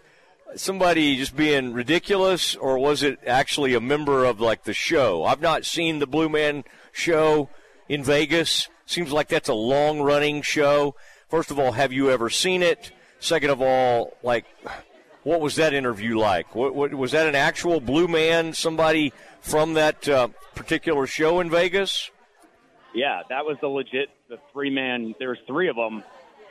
somebody 0.56 1.18
just 1.18 1.36
being 1.36 1.74
ridiculous, 1.74 2.56
or 2.56 2.78
was 2.78 3.02
it 3.02 3.18
actually 3.26 3.74
a 3.74 3.82
member 3.82 4.24
of 4.24 4.40
like 4.40 4.64
the 4.64 4.76
show? 4.76 5.24
I've 5.24 5.42
not 5.42 5.66
seen 5.66 5.98
the 5.98 6.06
Blue 6.06 6.30
Man 6.30 6.64
show 6.92 7.50
in 7.90 8.04
Vegas. 8.04 8.70
Seems 8.86 9.12
like 9.12 9.28
that's 9.28 9.50
a 9.50 9.56
long 9.56 10.02
running 10.02 10.44
show. 10.44 10.94
First 11.30 11.50
of 11.50 11.58
all, 11.58 11.72
have 11.72 11.92
you 11.92 12.12
ever 12.12 12.30
seen 12.30 12.62
it? 12.62 12.92
Second 13.20 13.50
of 13.50 13.60
all, 13.60 14.16
like 14.22 14.46
what 15.28 15.42
was 15.42 15.56
that 15.58 15.74
interview 15.74 16.18
like? 16.18 16.56
What, 16.56 16.74
what, 16.74 16.94
was 16.94 17.12
that 17.12 17.28
an 17.28 17.36
actual 17.36 17.82
blue 17.82 18.08
man, 18.08 18.54
somebody 18.54 19.12
from 19.42 19.74
that 19.74 20.08
uh, 20.08 20.30
particular 20.56 21.06
show 21.06 21.42
in 21.42 21.50
Vegas? 21.50 22.12
Yeah, 22.96 23.24
that 23.28 23.44
was 23.44 23.58
the 23.60 23.68
legit 23.68 24.08
the 24.30 24.38
three 24.54 24.70
man. 24.70 25.16
There 25.20 25.28
was 25.30 25.38
three 25.46 25.68
of 25.68 25.76
them, 25.76 26.02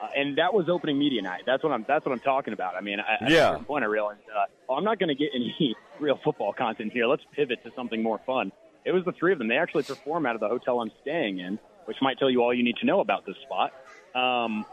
uh, 0.03 0.09
and 0.15 0.37
that 0.37 0.53
was 0.53 0.69
opening 0.69 0.99
media 0.99 1.23
night. 1.23 1.45
That's 1.47 1.63
what 1.63 1.73
I'm. 1.73 1.87
That's 1.89 2.05
what 2.05 2.13
I'm 2.13 2.21
talking 2.21 2.53
about. 2.53 2.75
I 2.77 2.83
mean, 2.83 2.99
I, 3.01 3.25
at 3.25 3.31
Yeah. 3.31 3.37
a 3.37 3.51
certain 3.53 3.65
point, 3.65 3.83
I 3.83 3.87
realized 3.87 4.21
uh, 4.29 4.45
oh, 4.69 4.75
I'm 4.75 4.85
not 4.85 4.99
going 4.99 5.09
to 5.09 5.15
get 5.15 5.31
any 5.35 5.75
real 5.99 6.21
football 6.23 6.53
content 6.53 6.93
here. 6.93 7.07
Let's 7.07 7.23
pivot 7.35 7.65
to 7.65 7.73
something 7.75 8.03
more 8.03 8.21
fun. 8.27 8.53
It 8.85 8.93
was 8.93 9.05
the 9.07 9.13
three 9.13 9.33
of 9.33 9.39
them. 9.39 9.49
They 9.49 9.57
actually 9.57 9.85
perform 9.85 10.27
out 10.27 10.35
of 10.35 10.41
the 10.43 10.49
hotel 10.49 10.81
I'm 10.81 10.93
staying 11.01 11.39
in, 11.39 11.59
which 11.87 11.97
might 12.03 12.19
tell 12.19 12.31
you 12.31 12.43
all 12.43 12.53
you 12.53 12.63
need 12.63 12.77
to 12.77 12.87
know 12.87 13.01
about 13.01 13.25
this 13.25 13.37
spot. 13.43 13.73
Um, 14.15 14.67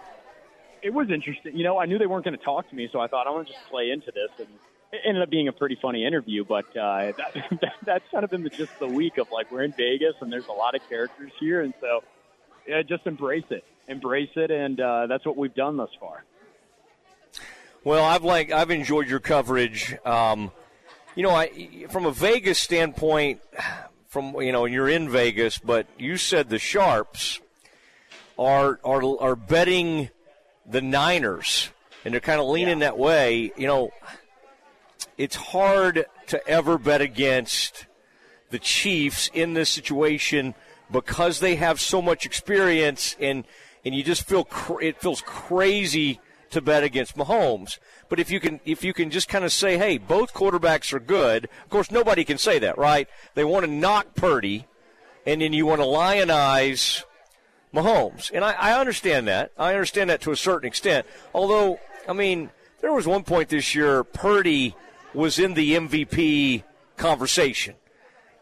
it 0.84 0.94
was 0.94 1.10
interesting. 1.10 1.56
You 1.58 1.64
know, 1.64 1.80
I 1.80 1.86
knew 1.86 1.98
they 1.98 2.06
weren't 2.06 2.26
going 2.26 2.38
to 2.38 2.44
talk 2.44 2.70
to 2.70 2.76
me, 2.76 2.90
so 2.92 3.00
I 3.00 3.08
thought 3.08 3.26
I 3.26 3.32
want 3.32 3.48
to 3.48 3.54
just 3.54 3.66
play 3.70 3.90
into 3.90 4.12
this, 4.12 4.30
and 4.38 4.48
it 4.92 5.02
ended 5.06 5.24
up 5.24 5.30
being 5.30 5.48
a 5.48 5.54
pretty 5.54 5.78
funny 5.82 6.06
interview. 6.06 6.44
But 6.44 6.66
uh, 6.76 7.14
that, 7.18 7.34
that, 7.62 7.74
that's 7.86 8.06
kind 8.12 8.24
of 8.24 8.30
been 8.30 8.44
the, 8.44 8.50
just 8.50 8.78
the 8.80 8.88
week 8.88 9.18
of 9.18 9.32
like 9.32 9.52
we're 9.52 9.64
in 9.64 9.72
Vegas, 9.72 10.16
and 10.22 10.32
there's 10.32 10.48
a 10.48 10.52
lot 10.54 10.76
of 10.76 10.88
characters 10.90 11.32
here, 11.40 11.62
and 11.62 11.74
so 11.80 12.04
yeah, 12.68 12.82
just 12.82 13.08
embrace 13.08 13.46
it, 13.50 13.64
embrace 13.88 14.30
it, 14.36 14.52
and 14.52 14.80
uh, 14.80 15.08
that's 15.08 15.26
what 15.26 15.38
we've 15.38 15.56
done 15.56 15.78
thus 15.78 15.90
far. 16.00 16.24
Well, 17.84 18.04
I've 18.04 18.24
like 18.24 18.52
I've 18.52 18.72
enjoyed 18.72 19.10
your 19.10 19.20
coverage. 19.20 19.96
Um, 20.06 20.52
you 21.16 21.24
know, 21.24 21.32
I 21.32 21.86
from 21.90 22.06
a 22.06 22.12
Vegas 22.12 22.60
standpoint, 22.60 23.42
from 24.08 24.36
you 24.42 24.52
know, 24.52 24.66
you're 24.66 24.90
in 24.90 25.10
Vegas, 25.10 25.58
but 25.58 25.88
you 25.98 26.18
said 26.18 26.50
the 26.50 26.60
sharps 26.60 27.40
are 28.38 28.80
are 28.84 29.04
are 29.20 29.36
betting 29.36 30.10
the 30.66 30.82
Niners, 30.82 31.70
and 32.04 32.14
they're 32.14 32.22
kind 32.22 32.40
of 32.40 32.48
leaning 32.48 32.80
that 32.80 32.98
way. 32.98 33.52
You 33.58 33.68
know, 33.68 33.92
it's 35.18 35.36
hard 35.36 36.06
to 36.28 36.48
ever 36.48 36.78
bet 36.78 37.02
against 37.02 37.86
the 38.50 38.60
Chiefs 38.60 39.30
in 39.34 39.54
this 39.54 39.70
situation 39.70 40.56
because 40.92 41.40
they 41.40 41.56
have 41.56 41.82
so 41.82 42.02
much 42.02 42.26
experience 42.26 43.16
and 43.20 43.46
and 43.86 43.94
you 43.94 44.04
just 44.04 44.26
feel 44.28 44.46
cr- 44.46 44.82
it 44.82 45.02
feels 45.02 45.22
crazy 45.22 46.22
to 46.52 46.62
bet 46.62 46.84
against 46.84 47.18
Mahomes. 47.18 47.80
But 48.10 48.20
if 48.20 48.32
you 48.32 48.40
can 48.40 48.60
if 48.64 48.84
you 48.84 48.94
can 48.94 49.10
just 49.10 49.28
kind 49.28 49.44
of 49.44 49.52
say, 49.52 49.78
hey, 49.78 49.98
both 49.98 50.34
quarterbacks 50.34 50.94
are 50.94 51.00
good. 51.00 51.46
Of 51.64 51.70
course, 51.70 51.92
nobody 51.92 52.24
can 52.24 52.38
say 52.38 52.60
that, 52.60 52.78
right? 52.78 53.10
They 53.34 53.44
want 53.44 53.66
to 53.66 53.72
knock 53.72 54.16
Purdy, 54.16 54.68
and 55.26 55.42
then 55.42 55.52
you 55.52 55.66
want 55.66 55.82
to 55.82 55.88
lionize 55.88 57.04
Mahomes. 57.74 58.32
And 58.34 58.44
I, 58.46 58.52
I 58.54 58.80
understand 58.80 59.28
that. 59.28 59.52
I 59.58 59.74
understand 59.74 60.10
that 60.10 60.22
to 60.22 60.32
a 60.32 60.38
certain 60.38 60.68
extent. 60.68 61.08
Although, 61.34 61.80
I 62.08 62.14
mean, 62.14 62.52
there 62.82 62.94
was 62.94 63.08
one 63.08 63.24
point 63.24 63.50
this 63.50 63.74
year 63.74 64.04
Purdy 64.04 64.76
was 65.14 65.40
in 65.40 65.54
the 65.54 65.74
MVP 65.74 66.64
conversation. 66.98 67.76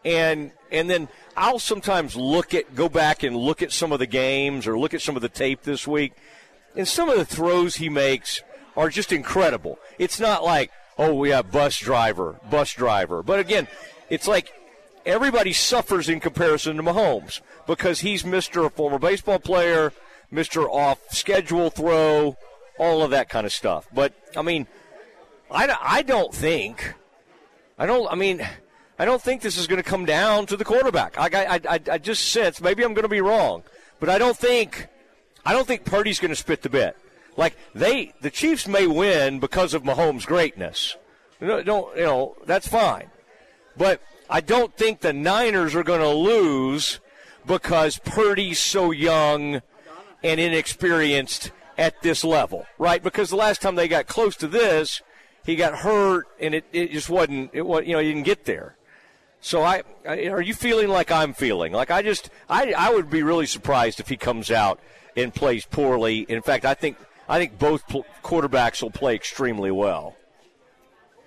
and 0.04 0.52
and 0.70 0.88
then 0.88 1.08
I'll 1.36 1.58
sometimes 1.58 2.16
look 2.16 2.54
at 2.54 2.74
go 2.74 2.88
back 2.88 3.22
and 3.22 3.36
look 3.36 3.62
at 3.62 3.72
some 3.72 3.92
of 3.92 3.98
the 3.98 4.06
games 4.06 4.66
or 4.66 4.78
look 4.78 4.94
at 4.94 5.00
some 5.00 5.16
of 5.16 5.22
the 5.22 5.28
tape 5.28 5.62
this 5.62 5.86
week, 5.86 6.14
and 6.74 6.88
some 6.88 7.08
of 7.08 7.18
the 7.18 7.24
throws 7.24 7.76
he 7.76 7.88
makes 7.88 8.42
are 8.76 8.88
just 8.88 9.12
incredible. 9.12 9.78
It's 9.98 10.18
not 10.18 10.42
like 10.42 10.70
oh 10.98 11.14
we 11.14 11.30
have 11.30 11.50
bus 11.50 11.78
driver, 11.78 12.40
bus 12.50 12.72
driver, 12.72 13.22
but 13.22 13.38
again, 13.38 13.68
it's 14.10 14.26
like 14.26 14.52
everybody 15.04 15.52
suffers 15.52 16.08
in 16.08 16.20
comparison 16.20 16.76
to 16.76 16.82
Mahomes 16.82 17.40
because 17.66 18.00
he's 18.00 18.22
Mr. 18.22 18.70
former 18.72 18.98
baseball 18.98 19.38
player, 19.38 19.92
Mr. 20.32 20.68
off 20.68 20.98
schedule 21.10 21.70
throw, 21.70 22.36
all 22.78 23.02
of 23.02 23.10
that 23.10 23.28
kind 23.28 23.46
of 23.46 23.52
stuff. 23.52 23.86
But 23.92 24.14
I 24.36 24.42
mean, 24.42 24.66
I, 25.50 25.76
I 25.80 26.02
don't 26.02 26.34
think 26.34 26.94
I 27.78 27.86
don't 27.86 28.10
I 28.10 28.14
mean 28.14 28.46
I 28.98 29.04
don't 29.04 29.22
think 29.22 29.42
this 29.42 29.56
is 29.56 29.66
going 29.66 29.82
to 29.82 29.88
come 29.88 30.04
down 30.04 30.46
to 30.46 30.56
the 30.56 30.64
quarterback. 30.64 31.18
I, 31.18 31.28
I, 31.32 31.60
I, 31.68 31.80
I 31.92 31.98
just 31.98 32.28
sense 32.28 32.60
maybe 32.60 32.84
I'm 32.84 32.94
going 32.94 33.04
to 33.04 33.08
be 33.08 33.20
wrong, 33.20 33.62
but 34.00 34.08
I 34.08 34.18
don't 34.18 34.36
think 34.36 34.88
I 35.44 35.52
don't 35.52 35.66
think 35.66 35.84
Purdy's 35.84 36.20
going 36.20 36.30
to 36.30 36.36
spit 36.36 36.62
the 36.62 36.70
bit. 36.70 36.96
Like 37.36 37.56
they, 37.74 38.12
the 38.20 38.30
Chiefs 38.30 38.68
may 38.68 38.86
win 38.86 39.40
because 39.40 39.74
of 39.74 39.82
Mahomes' 39.82 40.26
greatness. 40.26 40.96
No, 41.40 41.62
don't 41.62 41.96
you 41.96 42.04
know 42.04 42.36
that's 42.46 42.68
fine, 42.68 43.10
but 43.76 44.00
I 44.32 44.40
don't 44.40 44.74
think 44.74 45.00
the 45.00 45.12
Niners 45.12 45.74
are 45.74 45.82
going 45.82 46.00
to 46.00 46.08
lose 46.08 47.00
because 47.46 47.98
Purdy's 47.98 48.58
so 48.58 48.90
young 48.90 49.60
and 50.24 50.40
inexperienced 50.40 51.52
at 51.76 52.00
this 52.00 52.24
level, 52.24 52.64
right? 52.78 53.02
Because 53.02 53.28
the 53.28 53.36
last 53.36 53.60
time 53.60 53.74
they 53.74 53.88
got 53.88 54.06
close 54.06 54.34
to 54.36 54.48
this, 54.48 55.02
he 55.44 55.54
got 55.54 55.80
hurt 55.80 56.28
and 56.40 56.54
it, 56.54 56.64
it 56.72 56.92
just 56.92 57.10
wasn't 57.10 57.50
it 57.52 57.60
was 57.60 57.84
you 57.84 57.92
know 57.92 57.98
he 57.98 58.08
didn't 58.08 58.24
get 58.24 58.46
there. 58.46 58.76
So 59.42 59.62
I, 59.62 59.82
I, 60.08 60.28
are 60.28 60.40
you 60.40 60.54
feeling 60.54 60.88
like 60.88 61.10
I'm 61.10 61.34
feeling? 61.34 61.74
Like 61.74 61.90
I 61.90 62.00
just 62.00 62.30
I 62.48 62.72
I 62.72 62.90
would 62.90 63.10
be 63.10 63.22
really 63.22 63.46
surprised 63.46 64.00
if 64.00 64.08
he 64.08 64.16
comes 64.16 64.50
out 64.50 64.80
and 65.14 65.34
plays 65.34 65.66
poorly. 65.66 66.20
In 66.20 66.40
fact, 66.40 66.64
I 66.64 66.72
think 66.72 66.96
I 67.28 67.38
think 67.38 67.58
both 67.58 67.86
pl- 67.86 68.06
quarterbacks 68.24 68.82
will 68.82 68.90
play 68.90 69.14
extremely 69.14 69.70
well. 69.70 70.16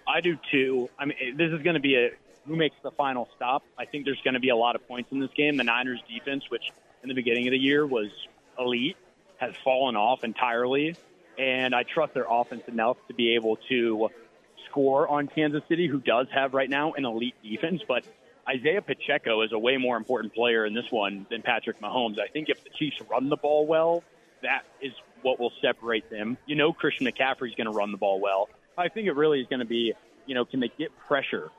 I 0.08 0.22
do 0.22 0.40
too. 0.52 0.90
I 0.98 1.06
mean, 1.06 1.38
this 1.38 1.52
is 1.52 1.62
going 1.62 1.76
to 1.76 1.80
be 1.80 1.98
a 1.98 2.10
who 2.48 2.56
makes 2.56 2.76
the 2.84 2.92
final 2.92 3.28
stop. 3.36 3.64
I 3.78 3.86
think 3.86 4.06
there's 4.06 4.22
going 4.24 4.36
to 4.36 4.40
be 4.40 4.50
a 4.50 4.56
lot 4.56 4.76
of 4.76 4.88
points 4.88 5.12
in 5.12 5.20
this 5.20 5.32
game. 5.36 5.58
The 5.58 5.64
Niners 5.64 6.02
defense, 6.08 6.44
which 6.50 6.72
in 7.04 7.10
the 7.10 7.16
beginning 7.16 7.48
of 7.48 7.52
the 7.52 7.58
year 7.58 7.86
was 7.86 8.10
elite, 8.58 8.98
has 9.38 9.54
fallen 9.64 9.96
off 9.96 10.24
entirely, 10.24 10.96
and 11.38 11.76
I 11.76 11.84
trust 11.84 12.14
their 12.14 12.26
offense 12.30 12.64
enough 12.68 12.98
to 13.08 13.14
be 13.14 13.36
able 13.36 13.58
to 13.70 14.10
score 14.70 15.08
on 15.08 15.28
Kansas 15.28 15.64
City, 15.68 15.88
who 15.88 16.00
does 16.00 16.28
have 16.34 16.54
right 16.54 16.70
now 16.70 16.94
an 16.94 17.06
elite 17.06 17.36
defense, 17.44 17.82
but 17.88 18.06
Isaiah 18.48 18.82
Pacheco 18.82 19.42
is 19.42 19.52
a 19.52 19.60
way 19.60 19.78
more 19.78 19.98
important 19.98 20.34
player 20.34 20.66
in 20.66 20.74
this 20.74 20.86
one 20.92 21.26
than 21.30 21.42
Patrick 21.42 21.82
Mahomes. 21.82 22.20
I 22.20 22.28
think 22.28 22.50
if 22.50 22.64
the 22.64 22.70
Chiefs 22.70 22.98
run 23.10 23.30
the 23.30 23.38
ball 23.38 23.66
well, 23.66 24.04
that 24.44 24.64
is 24.82 24.94
what 25.24 25.40
will 25.40 25.52
separate 25.62 26.10
them. 26.10 26.38
You 26.46 26.56
know, 26.56 26.72
Christian 26.72 27.08
McCaffrey 27.08 27.50
is 27.50 27.56
going 27.56 27.66
to 27.66 27.74
run 27.74 27.92
the 27.92 27.98
ball 27.98 28.20
well. 28.20 28.50
I 28.78 28.90
think 28.90 29.08
it 29.08 29.16
really 29.16 29.42
is 29.42 29.48
going 29.48 29.62
to 29.62 29.66
be, 29.66 29.94
you 30.28 30.36
know, 30.36 30.46
can 30.46 30.60
they 30.60 30.72
get 30.78 30.96
pressure 31.08 31.50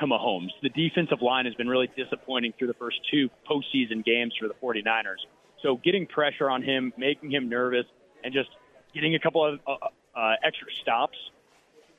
to 0.00 0.06
Mahomes? 0.06 0.50
The 0.62 0.68
defensive 0.68 1.22
line 1.22 1.46
has 1.46 1.54
been 1.54 1.68
really 1.68 1.90
disappointing 1.96 2.54
through 2.58 2.68
the 2.68 2.74
first 2.74 2.98
two 3.10 3.28
postseason 3.48 4.04
games 4.04 4.34
for 4.38 4.48
the 4.48 4.54
49ers. 4.54 5.24
So 5.62 5.76
getting 5.76 6.06
pressure 6.06 6.50
on 6.50 6.62
him, 6.62 6.92
making 6.96 7.30
him 7.30 7.48
nervous, 7.48 7.86
and 8.22 8.32
just 8.32 8.50
getting 8.94 9.14
a 9.14 9.18
couple 9.18 9.44
of 9.44 9.60
uh, 9.66 10.18
uh, 10.18 10.34
extra 10.44 10.68
stops 10.82 11.16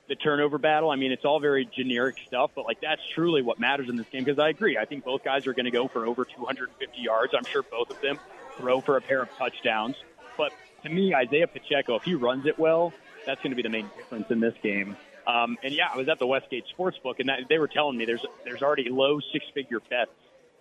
the 0.08 0.16
turnover 0.16 0.58
battle. 0.58 0.90
I 0.90 0.96
mean, 0.96 1.12
it's 1.12 1.26
all 1.26 1.40
very 1.40 1.66
generic 1.66 2.18
stuff, 2.26 2.52
but 2.56 2.66
like 2.66 2.82
that's 2.82 3.02
truly 3.14 3.42
what 3.42 3.60
matters 3.60 3.90
in 3.90 3.98
this 3.98 4.08
game 4.12 4.24
because 4.24 4.40
I 4.40 4.50
agree. 4.50 4.78
I 4.78 4.86
think 4.86 5.04
both 5.04 5.24
guys 5.24 5.48
are 5.48 5.54
going 5.54 5.66
to 5.66 5.72
go 5.72 5.88
for 5.88 6.06
over 6.06 6.26
250 6.26 7.02
yards. 7.02 7.34
I'm 7.36 7.46
sure 7.46 7.64
both 7.64 7.90
of 7.90 8.02
them 8.02 8.18
throw 8.58 8.82
for 8.82 8.98
a 8.98 9.02
pair 9.02 9.22
of 9.22 9.30
touchdowns. 9.38 9.96
But 10.38 10.54
to 10.84 10.90
me, 10.90 11.14
Isaiah 11.14 11.48
Pacheco, 11.48 11.96
if 11.96 12.04
he 12.04 12.16
runs 12.16 12.46
it 12.46 12.58
well, 12.58 12.94
that's 13.26 13.42
going 13.42 13.52
to 13.52 13.56
be 13.56 13.62
the 13.62 13.70
main 13.70 13.90
difference 13.98 14.28
in 14.30 14.40
this 14.40 14.54
game. 14.64 14.96
Um, 15.28 15.58
and 15.62 15.74
yeah, 15.74 15.90
I 15.94 15.98
was 15.98 16.08
at 16.08 16.20
the 16.20 16.28
Westgate 16.28 16.64
Sportsbook, 16.78 17.20
and 17.20 17.28
that, 17.28 17.40
they 17.50 17.60
were 17.60 17.68
telling 17.68 17.98
me 17.98 18.06
there's 18.06 18.26
there's 18.46 18.62
already 18.62 18.90
low 18.90 19.20
six-figure 19.34 19.82
bets 19.90 20.12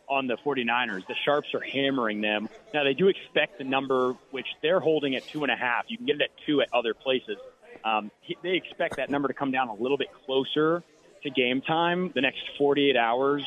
on 0.08 0.26
the 0.26 0.36
49ers. 0.44 1.06
The 1.06 1.14
Sharps 1.24 1.54
are 1.54 1.60
hammering 1.60 2.20
them. 2.20 2.48
Now 2.74 2.84
they 2.84 2.94
do 2.94 3.08
expect 3.08 3.58
the 3.58 3.64
number, 3.64 4.14
which 4.30 4.46
they're 4.62 4.80
holding 4.80 5.14
at 5.14 5.26
two 5.26 5.44
and 5.44 5.52
a 5.52 5.56
half. 5.56 5.84
You 5.88 5.96
can 5.96 6.06
get 6.06 6.16
it 6.16 6.22
at 6.22 6.30
two 6.46 6.60
at 6.60 6.68
other 6.72 6.94
places. 6.94 7.36
Um, 7.84 8.10
they 8.42 8.54
expect 8.56 8.96
that 8.96 9.10
number 9.10 9.28
to 9.28 9.34
come 9.34 9.52
down 9.52 9.68
a 9.68 9.74
little 9.74 9.96
bit 9.96 10.08
closer 10.24 10.82
to 11.22 11.30
game 11.30 11.60
time. 11.60 12.10
The 12.14 12.20
next 12.20 12.40
48 12.58 12.96
hours 12.96 13.44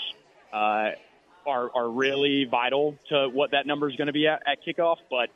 uh, 0.53 0.91
are, 1.45 1.75
are 1.75 1.89
really 1.89 2.45
vital 2.45 2.97
to 3.09 3.29
what 3.29 3.51
that 3.51 3.65
number 3.65 3.89
is 3.89 3.95
going 3.95 4.07
to 4.07 4.13
be 4.13 4.27
at, 4.27 4.41
at 4.47 4.59
kickoff. 4.65 4.97
But 5.09 5.29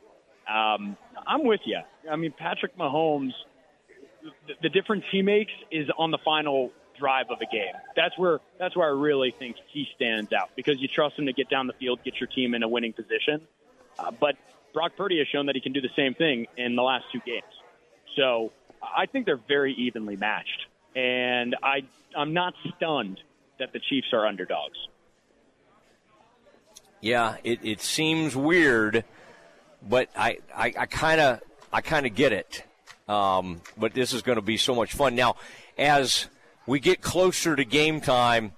um, 0.52 0.98
I'm 1.26 1.44
with 1.46 1.62
you. 1.66 1.80
I 2.10 2.16
mean, 2.16 2.34
Patrick 2.38 2.78
Mahomes, 2.78 3.34
the, 4.62 4.70
difference 4.70 5.04
he 5.12 5.22
makes 5.22 5.52
is 5.72 5.90
on 5.98 6.12
the 6.12 6.18
final 6.24 6.72
drive 6.98 7.28
of 7.30 7.40
a 7.42 7.46
game. 7.46 7.74
That's 7.96 8.18
where 8.18 8.40
that's 8.60 8.76
where 8.76 8.88
I 8.88 8.92
really 8.92 9.34
think 9.38 9.58
he 9.72 9.88
stands 9.96 10.32
out 10.34 10.50
because 10.56 10.80
you 10.80 10.88
trust 10.88 11.18
him 11.18 11.26
to 11.26 11.34
get 11.34 11.50
down 11.50 11.68
the 11.68 11.74
field, 11.74 12.00
get 12.04 12.20
your 12.20 12.28
team 12.28 12.54
in 12.54 12.64
a 12.64 12.68
winning 12.68 12.94
position. 12.94 13.42
Uh, 13.98 14.12
but 14.12 14.36
Brock 14.74 14.94
Purdy 14.98 15.20
has 15.20 15.28
shown 15.28 15.48
that 15.48 15.56
he 15.56 15.62
can 15.62 15.74
do 15.74 15.82
the 15.82 15.90
same 15.96 16.14
thing 16.14 16.48
in 16.58 16.76
the 16.76 16.82
last 16.82 17.06
two 17.12 17.20
games. 17.26 17.44
So 18.16 18.52
I 18.82 19.06
think 19.06 19.26
they're 19.26 19.40
very 19.48 19.74
evenly 19.74 20.16
matched, 20.16 20.68
and 20.96 21.56
I 21.64 21.84
I'm 22.16 22.34
not 22.34 22.54
stunned 22.76 23.20
that 23.60 23.74
the 23.74 23.80
Chiefs 23.80 24.08
are 24.14 24.26
underdogs. 24.26 24.78
Yeah, 27.02 27.36
it, 27.44 27.60
it 27.64 27.82
seems 27.82 28.36
weird, 28.36 29.04
but 29.88 30.10
I 30.16 30.40
I 30.56 30.86
kind 30.86 31.20
of 31.20 31.42
I 31.72 31.82
kind 31.82 32.06
of 32.06 32.16
get 32.16 32.32
it. 32.32 32.64
Um, 33.14 33.62
but 33.78 33.94
this 33.94 34.14
is 34.14 34.22
going 34.22 34.38
to 34.38 34.42
be 34.42 34.58
so 34.58 34.74
much 34.76 34.94
fun 34.94 35.16
now 35.16 35.36
as 35.78 36.28
we 36.66 36.80
get 36.80 37.02
closer 37.02 37.56
to 37.56 37.66
game 37.66 38.02
time. 38.02 38.54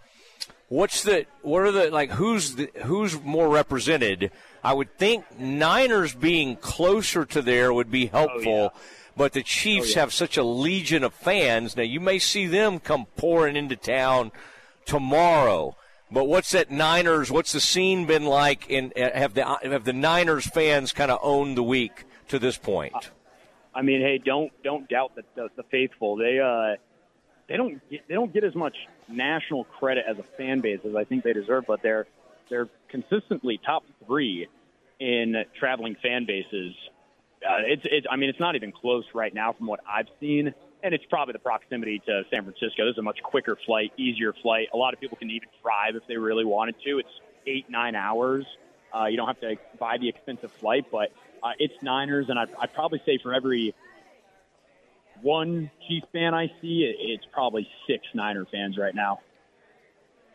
What's 0.67 1.03
the 1.03 1.25
what 1.41 1.61
are 1.63 1.71
the 1.71 1.91
like 1.91 2.11
who's 2.11 2.55
the, 2.55 2.71
who's 2.83 3.19
more 3.21 3.49
represented? 3.49 4.31
I 4.63 4.73
would 4.73 4.97
think 4.97 5.39
Niners 5.39 6.15
being 6.15 6.55
closer 6.55 7.25
to 7.25 7.41
there 7.41 7.71
would 7.71 7.91
be 7.91 8.07
helpful. 8.07 8.53
Oh, 8.53 8.71
yeah 8.73 8.81
but 9.17 9.33
the 9.33 9.43
Chiefs 9.43 9.87
oh, 9.87 9.89
yeah. 9.91 9.99
have 10.01 10.13
such 10.13 10.37
a 10.37 10.43
legion 10.43 11.03
of 11.03 11.13
fans. 11.13 11.77
Now, 11.77 11.83
you 11.83 11.99
may 11.99 12.19
see 12.19 12.47
them 12.47 12.79
come 12.79 13.05
pouring 13.15 13.55
into 13.55 13.75
town 13.75 14.31
tomorrow. 14.85 15.75
But 16.11 16.25
what's 16.25 16.51
that 16.51 16.69
Niners? 16.69 17.31
What's 17.31 17.51
the 17.51 17.59
scene 17.59 18.05
been 18.05 18.25
like? 18.25 18.69
In 18.69 18.93
uh, 18.95 19.11
have 19.13 19.33
the 19.33 19.43
have 19.43 19.85
the 19.85 19.93
Niners 19.93 20.45
fans 20.45 20.91
kind 20.93 21.09
of 21.09 21.19
owned 21.23 21.57
the 21.57 21.63
week 21.63 22.05
to 22.27 22.37
this 22.37 22.57
point? 22.57 23.11
I 23.75 23.81
mean, 23.81 24.01
hey, 24.01 24.17
don't 24.17 24.51
don't 24.63 24.89
doubt 24.89 25.15
the 25.15 25.23
the, 25.35 25.49
the 25.57 25.63
faithful. 25.63 26.15
They 26.15 26.39
uh, 26.39 26.77
they 27.47 27.57
don't 27.57 27.87
get, 27.89 28.07
they 28.07 28.15
don't 28.15 28.33
get 28.33 28.43
as 28.43 28.55
much 28.55 28.75
national 29.07 29.65
credit 29.65 30.05
as 30.07 30.17
a 30.17 30.23
fan 30.37 30.61
base 30.61 30.79
as 30.87 30.95
I 30.95 31.03
think 31.03 31.23
they 31.23 31.33
deserve, 31.33 31.65
but 31.67 31.81
they're 31.83 32.07
they're 32.49 32.69
consistently 32.89 33.59
top 33.63 33.83
three 34.05 34.47
in 34.99 35.43
traveling 35.59 35.95
fan 36.01 36.25
bases 36.25 36.73
uh, 37.45 37.57
it's, 37.59 37.83
it's, 37.85 38.07
I 38.09 38.15
mean, 38.15 38.29
it's 38.29 38.39
not 38.39 38.55
even 38.55 38.71
close 38.71 39.05
right 39.13 39.33
now 39.33 39.53
from 39.53 39.67
what 39.67 39.79
I've 39.87 40.07
seen. 40.19 40.53
And 40.83 40.93
it's 40.93 41.05
probably 41.09 41.33
the 41.33 41.39
proximity 41.39 42.01
to 42.05 42.23
San 42.31 42.43
Francisco. 42.43 42.85
This 42.85 42.93
is 42.93 42.97
a 42.99 43.03
much 43.03 43.21
quicker 43.23 43.57
flight, 43.65 43.91
easier 43.97 44.33
flight. 44.41 44.67
A 44.73 44.77
lot 44.77 44.93
of 44.93 44.99
people 44.99 45.17
can 45.17 45.31
even 45.31 45.49
drive 45.63 45.95
if 45.95 46.03
they 46.07 46.17
really 46.17 46.45
wanted 46.45 46.75
to. 46.85 46.99
It's 46.99 47.09
eight, 47.47 47.69
nine 47.69 47.95
hours. 47.95 48.45
Uh, 48.95 49.05
you 49.05 49.17
don't 49.17 49.27
have 49.27 49.39
to 49.41 49.55
buy 49.79 49.97
the 49.97 50.07
expensive 50.07 50.51
flight, 50.51 50.85
but 50.91 51.11
uh, 51.43 51.51
it's 51.59 51.73
Niners. 51.81 52.27
And 52.29 52.39
I'd, 52.39 52.49
I'd 52.59 52.73
probably 52.73 53.01
say 53.05 53.19
for 53.21 53.33
every 53.33 53.73
one 55.21 55.69
Chiefs 55.87 56.07
fan 56.13 56.33
I 56.33 56.47
see, 56.61 56.93
it's 56.97 57.25
probably 57.31 57.67
six 57.87 58.03
Niner 58.13 58.45
fans 58.45 58.77
right 58.77 58.95
now. 58.95 59.19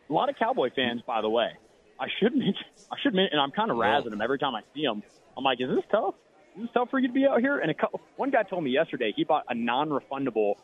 A 0.09 0.13
lot 0.13 0.29
of 0.29 0.37
Cowboy 0.37 0.71
fans, 0.75 1.03
by 1.07 1.21
the 1.23 1.31
way. 1.31 1.51
I 1.99 2.09
should 2.19 2.35
mention, 2.35 2.65
I 2.91 2.97
should 3.03 3.15
mention, 3.15 3.33
and 3.33 3.41
I'm 3.41 3.53
kind 3.53 3.71
of 3.71 3.77
razzing 3.77 4.11
them 4.11 4.21
every 4.21 4.39
time 4.39 4.55
I 4.55 4.63
see 4.75 4.83
them. 4.83 5.03
I'm 5.37 5.45
like, 5.45 5.61
is 5.61 5.69
this 5.69 5.85
tough? 5.91 6.15
it's 6.57 6.73
tough 6.73 6.91
for 6.91 6.99
you 6.99 7.09
to 7.09 7.15
be 7.15 7.27
out 7.27 7.41
here. 7.41 7.59
And 7.59 7.71
a 7.71 7.75
couple, 7.75 8.01
one 8.17 8.31
guy 8.31 8.43
told 8.43 8.65
me 8.65 8.71
yesterday 8.71 9.13
he 9.15 9.25
bought 9.25 9.45
a 9.49 9.55
non-refundable, 9.55 10.55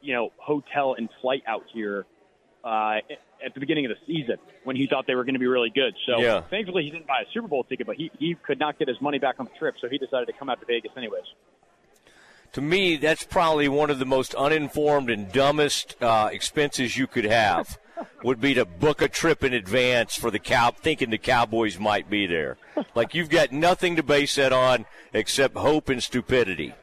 you 0.00 0.14
know, 0.14 0.30
hotel 0.36 0.94
and 0.98 1.08
flight 1.20 1.42
out 1.46 1.62
here 1.72 2.06
uh, 2.64 2.96
at 3.44 3.52
the 3.52 3.60
beginning 3.60 3.84
of 3.84 3.90
the 3.90 4.06
season 4.06 4.36
when 4.64 4.74
he 4.74 4.86
thought 4.86 5.06
they 5.06 5.14
were 5.14 5.24
going 5.24 5.34
to 5.34 5.40
be 5.40 5.46
really 5.46 5.70
good. 5.70 5.94
So 6.06 6.18
yeah. 6.18 6.40
thankfully 6.42 6.84
he 6.84 6.90
didn't 6.90 7.06
buy 7.06 7.20
a 7.28 7.32
Super 7.32 7.46
Bowl 7.46 7.64
ticket, 7.64 7.86
but 7.86 7.96
he, 7.96 8.10
he 8.18 8.34
could 8.34 8.58
not 8.58 8.78
get 8.78 8.88
his 8.88 9.00
money 9.00 9.18
back 9.18 9.36
on 9.38 9.46
the 9.46 9.58
trip, 9.58 9.74
so 9.80 9.88
he 9.88 9.98
decided 9.98 10.26
to 10.26 10.32
come 10.32 10.48
out 10.48 10.60
to 10.60 10.66
Vegas 10.66 10.92
anyways. 10.96 11.24
To 12.54 12.60
me, 12.60 12.96
that's 12.96 13.24
probably 13.24 13.68
one 13.68 13.90
of 13.90 13.98
the 13.98 14.06
most 14.06 14.34
uninformed 14.34 15.10
and 15.10 15.30
dumbest 15.30 15.96
uh, 16.00 16.30
expenses 16.32 16.96
you 16.96 17.06
could 17.06 17.24
have. 17.24 17.78
would 18.24 18.40
be 18.40 18.54
to 18.54 18.64
book 18.64 19.00
a 19.02 19.08
trip 19.08 19.44
in 19.44 19.52
advance 19.52 20.16
for 20.16 20.28
the 20.28 20.38
cow, 20.40 20.72
thinking 20.72 21.10
the 21.10 21.18
Cowboys 21.18 21.78
might 21.78 22.10
be 22.10 22.26
there. 22.26 22.56
Like 22.94 23.14
you've 23.14 23.28
got 23.28 23.52
nothing 23.52 23.94
to 23.96 24.02
base 24.02 24.34
that 24.34 24.52
on 24.52 24.86
except 25.12 25.56
hope 25.56 25.88
and 25.88 26.02
stupidity. 26.02 26.74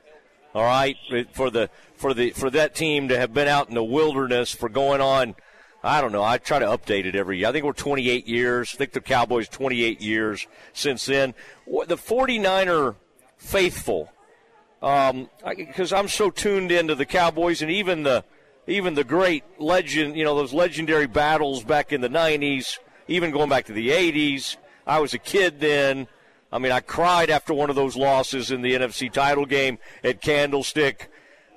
All 0.53 0.63
right, 0.63 0.95
for 1.33 1.49
the 1.49 1.69
for 1.95 2.13
the 2.13 2.31
for 2.31 2.49
that 2.49 2.75
team 2.75 3.07
to 3.09 3.17
have 3.17 3.33
been 3.33 3.47
out 3.47 3.69
in 3.69 3.75
the 3.75 3.83
wilderness 3.83 4.51
for 4.51 4.69
going 4.69 5.01
on 5.01 5.35
I 5.83 6.01
don't 6.01 6.11
know. 6.11 6.23
I 6.23 6.37
try 6.37 6.59
to 6.59 6.65
update 6.65 7.05
it 7.05 7.15
every 7.15 7.39
year. 7.39 7.47
I 7.47 7.51
think 7.51 7.65
we're 7.65 7.73
28 7.73 8.27
years. 8.27 8.71
I 8.73 8.77
think 8.77 8.91
the 8.91 9.01
Cowboys 9.01 9.47
28 9.49 9.99
years 10.01 10.47
since 10.73 11.05
then. 11.05 11.33
The 11.65 11.97
49er 11.97 12.95
faithful, 13.37 14.11
because 14.79 15.91
um, 15.91 15.97
I'm 15.97 16.07
so 16.07 16.29
tuned 16.29 16.71
into 16.71 16.93
the 16.93 17.05
Cowboys 17.05 17.61
and 17.61 17.71
even 17.71 18.03
the 18.03 18.23
even 18.67 18.93
the 18.93 19.03
great 19.03 19.43
legend, 19.59 20.15
you 20.15 20.23
know, 20.23 20.35
those 20.35 20.53
legendary 20.53 21.07
battles 21.07 21.63
back 21.63 21.91
in 21.91 22.01
the 22.01 22.09
90s, 22.09 22.77
even 23.07 23.31
going 23.31 23.49
back 23.49 23.65
to 23.65 23.73
the 23.73 23.89
80s. 23.89 24.57
I 24.85 24.99
was 24.99 25.13
a 25.13 25.19
kid 25.19 25.59
then. 25.59 26.07
I 26.51 26.59
mean, 26.59 26.71
I 26.71 26.79
cried 26.79 27.29
after 27.29 27.53
one 27.53 27.69
of 27.69 27.75
those 27.75 27.95
losses 27.95 28.51
in 28.51 28.61
the 28.61 28.73
NFC 28.73 29.11
title 29.11 29.45
game 29.45 29.79
at 30.03 30.21
Candlestick. 30.21 31.09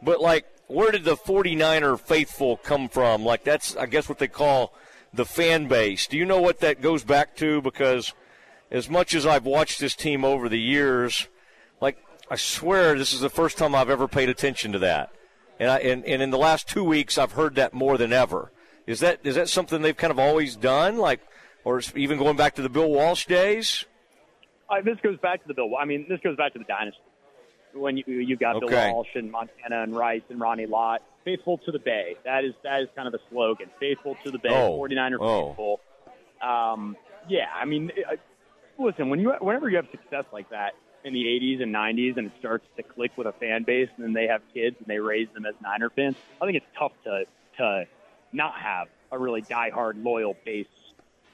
But, 0.02 0.20
like, 0.20 0.46
where 0.66 0.90
did 0.90 1.04
the 1.04 1.16
49er 1.16 2.00
faithful 2.00 2.56
come 2.56 2.88
from? 2.88 3.25
Like, 3.25 3.44
that's, 3.44 3.76
I 3.76 3.87
guess, 3.87 4.09
what 4.09 4.18
they 4.18 4.28
call 4.28 4.75
the 5.12 5.25
fan 5.25 5.68
base. 5.68 6.06
Do 6.06 6.16
you 6.16 6.25
know 6.25 6.40
what 6.40 6.61
that 6.61 6.80
goes 6.80 7.04
back 7.04 7.37
to? 7.37 7.61
Because 7.61 8.12
as 8.71 8.88
much 8.88 9.14
as 9.14 9.26
I've 9.26 9.44
watched 9.44 9.78
this 9.80 9.94
team 9.94 10.25
over 10.25 10.49
the 10.49 10.61
years, 10.61 11.28
like, 11.80 11.99
I 12.30 12.37
swear 12.37 12.97
this 12.97 13.12
is 13.12 13.21
the 13.21 13.30
first 13.30 13.59
time 13.59 13.75
I've 13.75 13.90
ever 13.90 14.09
paid 14.09 14.28
attention 14.28 14.73
to 14.73 14.78
that. 14.80 15.11
And, 15.61 15.71
I, 15.71 15.78
and, 15.78 16.04
and 16.04 16.23
in 16.23 16.30
the 16.30 16.38
last 16.38 16.68
two 16.68 16.83
weeks, 16.83 17.18
I've 17.18 17.33
heard 17.33 17.54
that 17.56 17.75
more 17.75 17.99
than 17.99 18.12
ever. 18.12 18.50
Is 18.87 19.00
that 19.00 19.21
is 19.25 19.37
that 19.37 19.49
something 19.49 19.80
they've 19.80 19.97
kind 19.97 20.11
of 20.11 20.18
always 20.18 20.56
done, 20.56 20.99
like, 20.99 21.21
or 21.64 21.80
even 21.94 22.18
going 22.18 22.37
back 22.37 22.54
to 22.56 22.62
the 22.62 22.68
Bill 22.68 22.90
Walsh 22.90 23.25
days? 23.25 23.87
Uh, 24.68 24.83
this 24.85 24.99
goes 25.02 25.18
back 25.21 25.40
to 25.42 25.49
the 25.49 25.54
Bill. 25.54 25.71
I 25.80 25.87
mean, 25.87 26.04
this 26.09 26.21
goes 26.21 26.37
back 26.37 26.52
to 26.52 26.59
the 26.59 26.66
dynasty 26.66 27.00
when 27.74 27.96
you 27.96 28.04
you 28.06 28.36
got 28.36 28.56
okay. 28.56 28.66
Bill 28.66 28.94
Walsh 28.94 29.08
and 29.14 29.30
Montana 29.30 29.82
and 29.82 29.94
Rice 29.94 30.22
and 30.28 30.40
Ronnie 30.40 30.66
Lott. 30.66 31.02
Faithful 31.24 31.58
to 31.58 31.72
the 31.72 31.78
Bay. 31.78 32.16
That 32.24 32.44
is 32.44 32.54
that 32.62 32.82
is 32.82 32.88
kind 32.94 33.06
of 33.06 33.12
the 33.12 33.20
slogan. 33.30 33.70
Faithful 33.80 34.16
to 34.24 34.30
the 34.30 34.38
Bay. 34.38 34.50
Oh. 34.50 34.78
49er 34.78 35.16
oh. 35.20 35.48
faithful. 35.48 35.80
Um, 36.42 36.96
yeah, 37.28 37.46
I 37.54 37.64
mean, 37.64 37.90
uh, 38.10 38.16
listen, 38.78 39.08
when 39.08 39.20
you 39.20 39.32
whenever 39.40 39.68
you 39.68 39.76
have 39.76 39.86
success 39.90 40.24
like 40.32 40.50
that 40.50 40.74
in 41.04 41.12
the 41.12 41.24
80s 41.24 41.62
and 41.62 41.74
90s, 41.74 42.16
and 42.16 42.26
it 42.26 42.32
starts 42.38 42.66
to 42.76 42.82
click 42.82 43.12
with 43.16 43.26
a 43.26 43.32
fan 43.32 43.62
base, 43.64 43.88
and 43.96 44.04
then 44.04 44.12
they 44.12 44.26
have 44.26 44.42
kids 44.52 44.76
and 44.78 44.86
they 44.86 44.98
raise 44.98 45.28
them 45.34 45.46
as 45.46 45.54
Niner 45.62 45.90
fans, 45.90 46.16
I 46.40 46.46
think 46.46 46.56
it's 46.56 46.78
tough 46.78 46.92
to 47.04 47.24
to 47.58 47.84
not 48.32 48.54
have 48.58 48.88
a 49.12 49.18
really 49.18 49.42
diehard 49.42 50.02
loyal 50.02 50.36
base. 50.44 50.66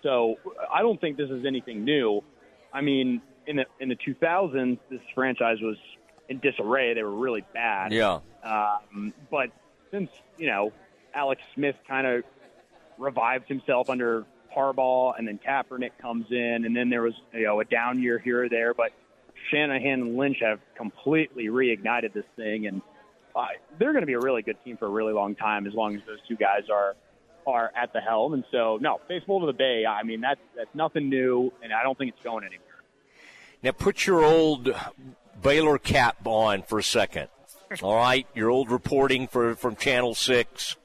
So 0.03 0.37
I 0.73 0.83
don't 0.83 1.01
think 1.01 1.17
this 1.17 1.31
is 1.31 1.45
anything 1.45 1.85
new. 1.85 2.23
I 2.73 2.81
mean, 2.81 3.23
in 3.47 3.57
the 3.57 3.67
in 3.81 3.89
the 3.89 3.97
2000s, 3.97 4.79
this 4.91 5.01
franchise 5.15 5.59
was 5.61 5.77
in 6.31 6.39
disarray. 6.39 6.95
They 6.95 7.03
were 7.03 7.11
really 7.11 7.45
bad. 7.53 7.93
Yeah. 7.93 8.21
Um, 8.43 9.13
but 9.31 9.51
since 9.91 10.11
you 10.39 10.47
know 10.47 10.73
Alex 11.13 11.43
Smith 11.55 11.77
kind 11.87 12.07
of 12.07 12.25
revived 12.97 13.49
himself 13.49 13.91
under 13.91 14.25
Harbaugh, 14.57 15.19
and 15.19 15.29
then 15.29 15.39
Kaepernick 15.47 15.93
comes 16.01 16.27
in, 16.31 16.65
and 16.65 16.75
then 16.75 16.89
there 16.89 17.03
was 17.03 17.15
you 17.35 17.43
know 17.43 17.61
a 17.61 17.65
down 17.65 18.01
year 18.01 18.19
here 18.19 18.45
or 18.45 18.49
there, 18.49 18.73
but 18.73 18.93
Shanahan 19.51 20.01
and 20.01 20.17
Lynch 20.17 20.39
have 20.41 20.61
completely 20.77 21.47
reignited 21.47 22.15
this 22.15 22.25
thing, 22.37 22.67
and 22.67 22.81
uh, 23.35 23.47
they're 23.79 23.93
going 23.93 24.03
to 24.03 24.07
be 24.07 24.15
a 24.15 24.21
really 24.21 24.43
good 24.43 24.57
team 24.65 24.77
for 24.77 24.87
a 24.87 24.91
really 24.91 25.13
long 25.13 25.35
time 25.35 25.67
as 25.67 25.75
long 25.75 25.97
as 25.97 26.03
those 26.07 26.19
two 26.27 26.37
guys 26.37 26.71
are 26.73 26.97
are 27.47 27.73
at 27.75 27.93
the 27.93 28.01
helm. 28.01 28.35
And 28.35 28.45
so, 28.53 28.79
no, 28.81 29.01
faithful 29.09 29.41
to 29.41 29.47
the 29.47 29.53
Bay. 29.53 29.85
I 29.87 30.05
mean, 30.05 30.21
that's 30.21 30.41
that's 30.57 30.75
nothing 30.75 31.09
new, 31.09 31.53
and 31.63 31.73
I 31.73 31.83
don't 31.83 31.99
think 31.99 32.13
it's 32.15 32.23
going 32.23 32.45
anywhere. 32.45 32.67
Now, 33.63 33.73
put 33.73 34.07
your 34.07 34.25
old 34.25 34.75
Baylor 35.43 35.79
cap 35.79 36.27
on 36.27 36.63
for 36.63 36.79
a 36.79 36.83
second. 36.83 37.29
All 37.83 37.97
right, 37.97 38.27
your 38.35 38.51
old 38.51 38.71
reporting 38.71 39.29
for 39.29 39.55
from 39.55 39.77
Channel 39.77 40.15
Six. 40.15 40.77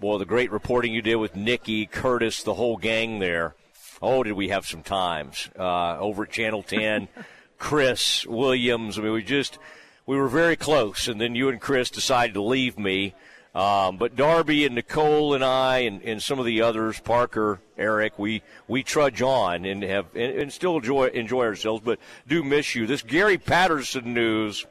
Boy, 0.00 0.18
the 0.18 0.24
great 0.24 0.50
reporting 0.50 0.92
you 0.92 1.02
did 1.02 1.16
with 1.16 1.36
Nikki 1.36 1.86
Curtis, 1.86 2.42
the 2.42 2.54
whole 2.54 2.76
gang 2.76 3.18
there. 3.18 3.54
Oh, 4.00 4.22
did 4.22 4.32
we 4.32 4.48
have 4.48 4.66
some 4.66 4.82
times 4.82 5.50
uh, 5.58 5.98
over 5.98 6.22
at 6.24 6.30
Channel 6.30 6.62
Ten? 6.62 7.08
Chris 7.58 8.26
Williams. 8.26 8.98
I 8.98 9.02
mean, 9.02 9.12
we 9.12 9.22
just 9.22 9.58
we 10.06 10.16
were 10.16 10.28
very 10.28 10.56
close, 10.56 11.08
and 11.08 11.20
then 11.20 11.34
you 11.34 11.48
and 11.48 11.60
Chris 11.60 11.90
decided 11.90 12.34
to 12.34 12.42
leave 12.42 12.78
me. 12.78 13.14
Um, 13.54 13.96
but 13.96 14.14
Darby 14.14 14.64
and 14.64 14.76
Nicole 14.76 15.34
and 15.34 15.44
I 15.44 15.78
and, 15.78 16.02
and 16.02 16.22
some 16.22 16.38
of 16.38 16.44
the 16.44 16.62
others, 16.62 17.00
Parker, 17.00 17.60
Eric, 17.76 18.16
we, 18.16 18.42
we 18.68 18.84
trudge 18.84 19.22
on 19.22 19.64
and 19.64 19.82
have 19.82 20.06
and, 20.14 20.38
and 20.38 20.52
still 20.52 20.76
enjoy 20.76 21.08
enjoy 21.08 21.44
ourselves, 21.46 21.82
but 21.84 21.98
do 22.28 22.44
miss 22.44 22.76
you. 22.76 22.86
This 22.86 23.02
Gary 23.02 23.38
Patterson 23.38 24.14
news 24.14 24.66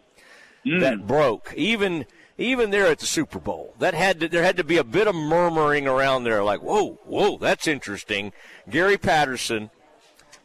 mm. 0.66 0.80
that 0.80 1.06
broke, 1.06 1.54
even 1.58 2.06
even 2.38 2.70
there 2.70 2.88
at 2.88 3.00
the 3.00 3.06
Super 3.06 3.38
Bowl, 3.38 3.74
that 3.80 3.94
had 3.94 4.22
to, 4.22 4.30
there 4.30 4.44
had 4.44 4.56
to 4.56 4.64
be 4.64 4.78
a 4.78 4.84
bit 4.86 5.08
of 5.08 5.16
murmuring 5.16 5.86
around 5.86 6.24
there, 6.24 6.42
like 6.42 6.62
whoa, 6.62 7.00
whoa, 7.04 7.38
that's 7.38 7.68
interesting. 7.68 8.32
Gary 8.70 8.98
Patterson, 8.98 9.72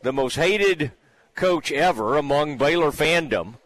the 0.03 0.13
most 0.13 0.35
hated 0.35 0.91
coach 1.37 1.71
ever 1.71 2.17
among 2.17 2.59
Baylor 2.59 2.91
fandom 2.91 3.59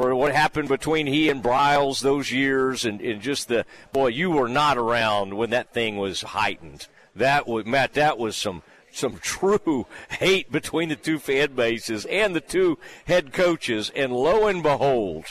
for 0.00 0.14
what 0.14 0.34
happened 0.34 0.66
between 0.66 1.06
he 1.06 1.28
and 1.28 1.42
Briles 1.42 2.00
those 2.00 2.32
years, 2.32 2.86
and, 2.86 3.02
and 3.02 3.20
just 3.20 3.48
the 3.48 3.66
boy, 3.92 4.06
you 4.06 4.30
were 4.30 4.48
not 4.48 4.78
around 4.78 5.34
when 5.34 5.50
that 5.50 5.74
thing 5.74 5.98
was 5.98 6.22
heightened. 6.22 6.88
That 7.14 7.46
was 7.46 7.66
Matt. 7.66 7.92
That 7.94 8.16
was 8.16 8.34
some 8.34 8.62
some 8.90 9.18
true 9.22 9.86
hate 10.08 10.50
between 10.50 10.88
the 10.88 10.96
two 10.96 11.18
fan 11.18 11.54
bases 11.54 12.06
and 12.06 12.34
the 12.34 12.40
two 12.40 12.78
head 13.04 13.34
coaches. 13.34 13.92
And 13.94 14.10
lo 14.10 14.46
and 14.46 14.62
behold, 14.62 15.26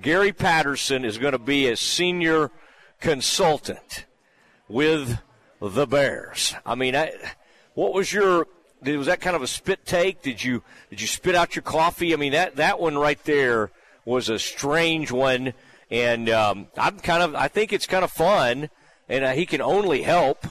Gary 0.00 0.32
Patterson 0.32 1.04
is 1.04 1.18
going 1.18 1.32
to 1.32 1.38
be 1.38 1.66
a 1.66 1.76
senior 1.76 2.52
consultant 3.00 4.04
with 4.68 5.18
the 5.60 5.86
Bears. 5.86 6.54
I 6.64 6.76
mean, 6.76 6.94
I, 6.94 7.12
what 7.74 7.92
was 7.92 8.12
your 8.12 8.46
was 8.86 9.06
that 9.06 9.20
kind 9.20 9.36
of 9.36 9.42
a 9.42 9.46
spit 9.46 9.84
take? 9.84 10.22
Did 10.22 10.42
you 10.42 10.62
did 10.90 11.00
you 11.00 11.06
spit 11.06 11.34
out 11.34 11.56
your 11.56 11.62
coffee? 11.62 12.12
I 12.12 12.16
mean 12.16 12.32
that 12.32 12.56
that 12.56 12.80
one 12.80 12.96
right 12.96 13.22
there 13.24 13.70
was 14.04 14.28
a 14.28 14.38
strange 14.38 15.10
one, 15.10 15.54
and 15.90 16.28
um, 16.28 16.68
I'm 16.76 16.98
kind 16.98 17.22
of 17.22 17.34
I 17.34 17.48
think 17.48 17.72
it's 17.72 17.86
kind 17.86 18.04
of 18.04 18.10
fun, 18.10 18.70
and 19.08 19.24
uh, 19.24 19.32
he 19.32 19.46
can 19.46 19.60
only 19.60 20.02
help. 20.02 20.46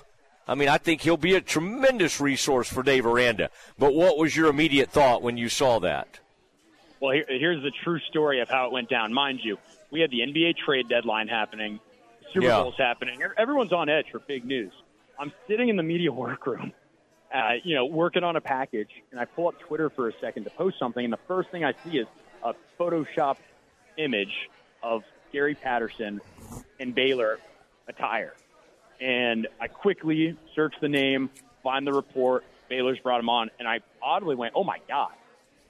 I 0.47 0.55
mean, 0.55 0.67
I 0.67 0.77
think 0.77 1.01
he'll 1.01 1.15
be 1.15 1.35
a 1.35 1.41
tremendous 1.41 2.19
resource 2.19 2.67
for 2.67 2.83
Dave 2.83 3.05
Aranda. 3.05 3.49
But 3.79 3.93
what 3.93 4.17
was 4.17 4.35
your 4.35 4.49
immediate 4.49 4.91
thought 4.91 5.21
when 5.21 5.37
you 5.37 5.47
saw 5.47 5.79
that? 5.79 6.19
Well, 6.99 7.11
here, 7.13 7.25
here's 7.27 7.63
the 7.63 7.71
true 7.83 7.99
story 8.09 8.41
of 8.41 8.49
how 8.49 8.65
it 8.65 8.73
went 8.73 8.89
down. 8.89 9.13
Mind 9.13 9.39
you, 9.41 9.57
we 9.89 10.01
had 10.01 10.11
the 10.11 10.19
NBA 10.19 10.57
trade 10.57 10.89
deadline 10.89 11.29
happening, 11.29 11.79
Super 12.33 12.47
yeah. 12.47 12.61
Bowl's 12.61 12.75
happening. 12.77 13.21
Everyone's 13.37 13.71
on 13.71 13.89
edge 13.89 14.07
for 14.11 14.19
big 14.19 14.43
news. 14.43 14.73
I'm 15.19 15.31
sitting 15.47 15.69
in 15.69 15.77
the 15.77 15.83
media 15.83 16.11
workroom 16.11 16.73
uh, 17.33 17.53
you 17.63 17.75
know, 17.75 17.85
working 17.85 18.23
on 18.23 18.35
a 18.35 18.41
package, 18.41 18.89
and 19.11 19.19
I 19.19 19.25
pull 19.25 19.47
up 19.47 19.59
Twitter 19.59 19.89
for 19.89 20.07
a 20.07 20.13
second 20.21 20.43
to 20.43 20.51
post 20.51 20.77
something, 20.77 21.03
and 21.03 21.11
the 21.11 21.19
first 21.27 21.49
thing 21.49 21.65
I 21.65 21.73
see 21.83 21.97
is 21.97 22.07
a 22.43 22.53
Photoshop 22.79 23.37
image 23.97 24.49
of 24.83 25.03
Gary 25.31 25.55
Patterson 25.55 26.21
and 26.79 26.93
Baylor 26.93 27.39
attire. 27.87 28.33
And 29.01 29.47
I 29.59 29.67
quickly 29.67 30.37
search 30.55 30.75
the 30.79 30.89
name, 30.89 31.31
find 31.63 31.87
the 31.87 31.93
report. 31.93 32.43
Baylor's 32.69 32.99
brought 32.99 33.19
him 33.19 33.29
on, 33.29 33.49
and 33.57 33.67
I 33.67 33.79
oddly 34.01 34.35
went, 34.35 34.53
"Oh 34.55 34.63
my 34.63 34.77
god!" 34.87 35.11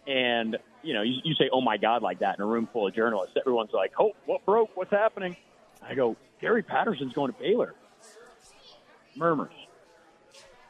And 0.06 0.58
you 0.84 0.93
know, 0.93 1.02
you, 1.02 1.21
you 1.23 1.34
say 1.36 1.49
"Oh 1.52 1.62
my 1.62 1.78
god" 1.78 2.02
like 2.02 2.19
that 2.19 2.38
in 2.38 2.43
a 2.43 2.47
room 2.47 2.67
full 2.71 2.88
of 2.88 2.93
journalists. 2.93 3.36
Everyone's 3.39 3.71
like, 3.71 3.93
"Oh, 3.97 4.12
what 4.26 4.45
broke? 4.45 4.76
What's 4.76 4.91
happening?" 4.91 5.38
I 5.82 5.95
go, 5.95 6.17
"Gary 6.41 6.62
Patterson's 6.62 7.13
going 7.13 7.32
to 7.32 7.39
Baylor." 7.39 7.73
Murmurs 9.15 9.54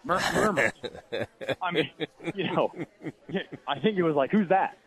murmurs. 0.03 0.71
I 1.61 1.71
mean, 1.71 1.89
you 2.35 2.45
know, 2.45 2.71
I 3.67 3.79
think 3.79 3.97
it 3.97 4.03
was 4.03 4.15
like, 4.15 4.31
who's 4.31 4.49
that? 4.49 4.77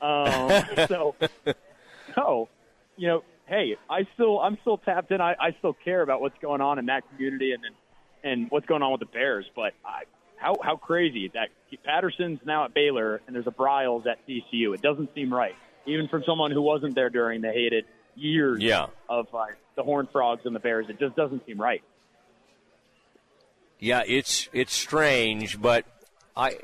Um, 0.00 0.86
so, 0.88 1.14
so, 2.14 2.48
you 2.96 3.08
know, 3.08 3.24
hey, 3.46 3.76
I 3.88 4.06
still, 4.14 4.40
I'm 4.40 4.58
still 4.60 4.78
tapped 4.78 5.10
in. 5.10 5.20
I, 5.20 5.34
I 5.40 5.52
still 5.58 5.74
care 5.84 6.02
about 6.02 6.20
what's 6.20 6.38
going 6.40 6.60
on 6.60 6.78
in 6.78 6.86
that 6.86 7.08
community 7.10 7.52
and 7.52 7.62
then, 7.62 7.72
and 8.22 8.50
what's 8.50 8.66
going 8.66 8.82
on 8.82 8.92
with 8.92 9.00
the 9.00 9.06
Bears. 9.06 9.46
But 9.54 9.74
I, 9.84 10.04
how 10.36 10.56
how 10.62 10.76
crazy 10.76 11.30
that 11.34 11.48
Patterson's 11.84 12.40
now 12.44 12.64
at 12.64 12.74
Baylor 12.74 13.20
and 13.26 13.34
there's 13.34 13.46
a 13.46 13.50
Briles 13.50 14.06
at 14.06 14.26
TCU. 14.26 14.74
It 14.74 14.82
doesn't 14.82 15.14
seem 15.14 15.32
right, 15.32 15.54
even 15.86 16.08
from 16.08 16.22
someone 16.26 16.50
who 16.50 16.62
wasn't 16.62 16.94
there 16.94 17.10
during 17.10 17.40
the 17.40 17.52
hated 17.52 17.84
years 18.14 18.60
yeah. 18.60 18.86
of 19.08 19.26
uh, 19.34 19.46
the 19.76 19.82
Horned 19.82 20.08
Frogs 20.12 20.42
and 20.44 20.54
the 20.54 20.60
Bears. 20.60 20.86
It 20.88 20.98
just 20.98 21.16
doesn't 21.16 21.44
seem 21.46 21.60
right. 21.60 21.82
Yeah, 23.78 24.02
it's 24.06 24.48
it's 24.52 24.74
strange, 24.74 25.60
but 25.60 25.84
I 26.36 26.58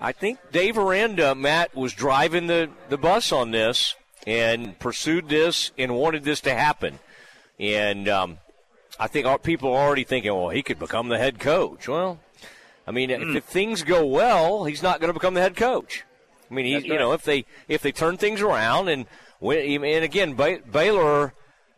I 0.00 0.12
think 0.12 0.38
Dave 0.52 0.78
Aranda, 0.78 1.34
Matt, 1.34 1.74
was 1.74 1.92
driving 1.92 2.46
the, 2.46 2.70
the 2.88 2.98
bus 2.98 3.32
on 3.32 3.50
this 3.50 3.94
and 4.26 4.78
pursued 4.78 5.28
this 5.28 5.70
and 5.78 5.94
wanted 5.94 6.24
this 6.24 6.40
to 6.42 6.54
happen. 6.54 6.98
And 7.58 8.08
um, 8.08 8.38
I 8.98 9.06
think 9.06 9.26
our 9.26 9.38
people 9.38 9.72
are 9.72 9.86
already 9.86 10.04
thinking, 10.04 10.34
well, 10.34 10.50
he 10.50 10.62
could 10.62 10.78
become 10.78 11.08
the 11.08 11.18
head 11.18 11.38
coach. 11.38 11.88
Well, 11.88 12.18
I 12.86 12.90
mean, 12.90 13.10
mm. 13.10 13.20
if, 13.20 13.22
hmm. 13.22 13.36
if, 13.36 13.44
things 13.44 13.82
go 13.82 14.04
well, 14.04 14.64
he's 14.64 14.82
not 14.82 15.00
going 15.00 15.08
to 15.08 15.14
become 15.14 15.34
the 15.34 15.40
head 15.40 15.56
coach. 15.56 16.04
I 16.50 16.54
mean, 16.54 16.66
he, 16.66 16.74
right. 16.74 16.84
you 16.84 16.98
know, 16.98 17.12
if 17.12 17.24
they 17.24 17.44
if 17.66 17.82
they 17.82 17.90
turn 17.90 18.18
things 18.18 18.40
around 18.40 18.88
and 18.88 19.06
when, 19.40 19.58
and 19.84 20.04
again, 20.04 20.34
Baylor, 20.34 21.34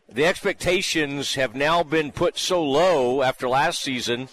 the 0.08 0.26
expectations 0.26 1.34
have 1.34 1.54
now 1.54 1.82
been 1.82 2.12
put 2.12 2.36
so 2.36 2.62
low 2.62 3.22
after 3.22 3.48
last 3.48 3.80
season 3.80 4.28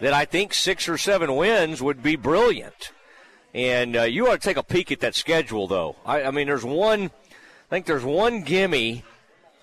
that 0.00 0.12
I 0.12 0.24
think 0.24 0.54
six 0.54 0.88
or 0.88 0.98
seven 0.98 1.36
wins 1.36 1.82
would 1.82 2.02
be 2.02 2.16
brilliant. 2.16 2.92
And 3.54 3.96
uh, 3.96 4.02
you 4.02 4.28
ought 4.28 4.40
to 4.40 4.46
take 4.46 4.58
a 4.58 4.62
peek 4.62 4.92
at 4.92 5.00
that 5.00 5.14
schedule, 5.14 5.66
though. 5.66 5.96
I, 6.04 6.24
I 6.24 6.30
mean, 6.30 6.46
there's 6.46 6.64
one, 6.64 7.04
I 7.04 7.70
think 7.70 7.86
there's 7.86 8.04
one 8.04 8.42
gimme, 8.42 9.02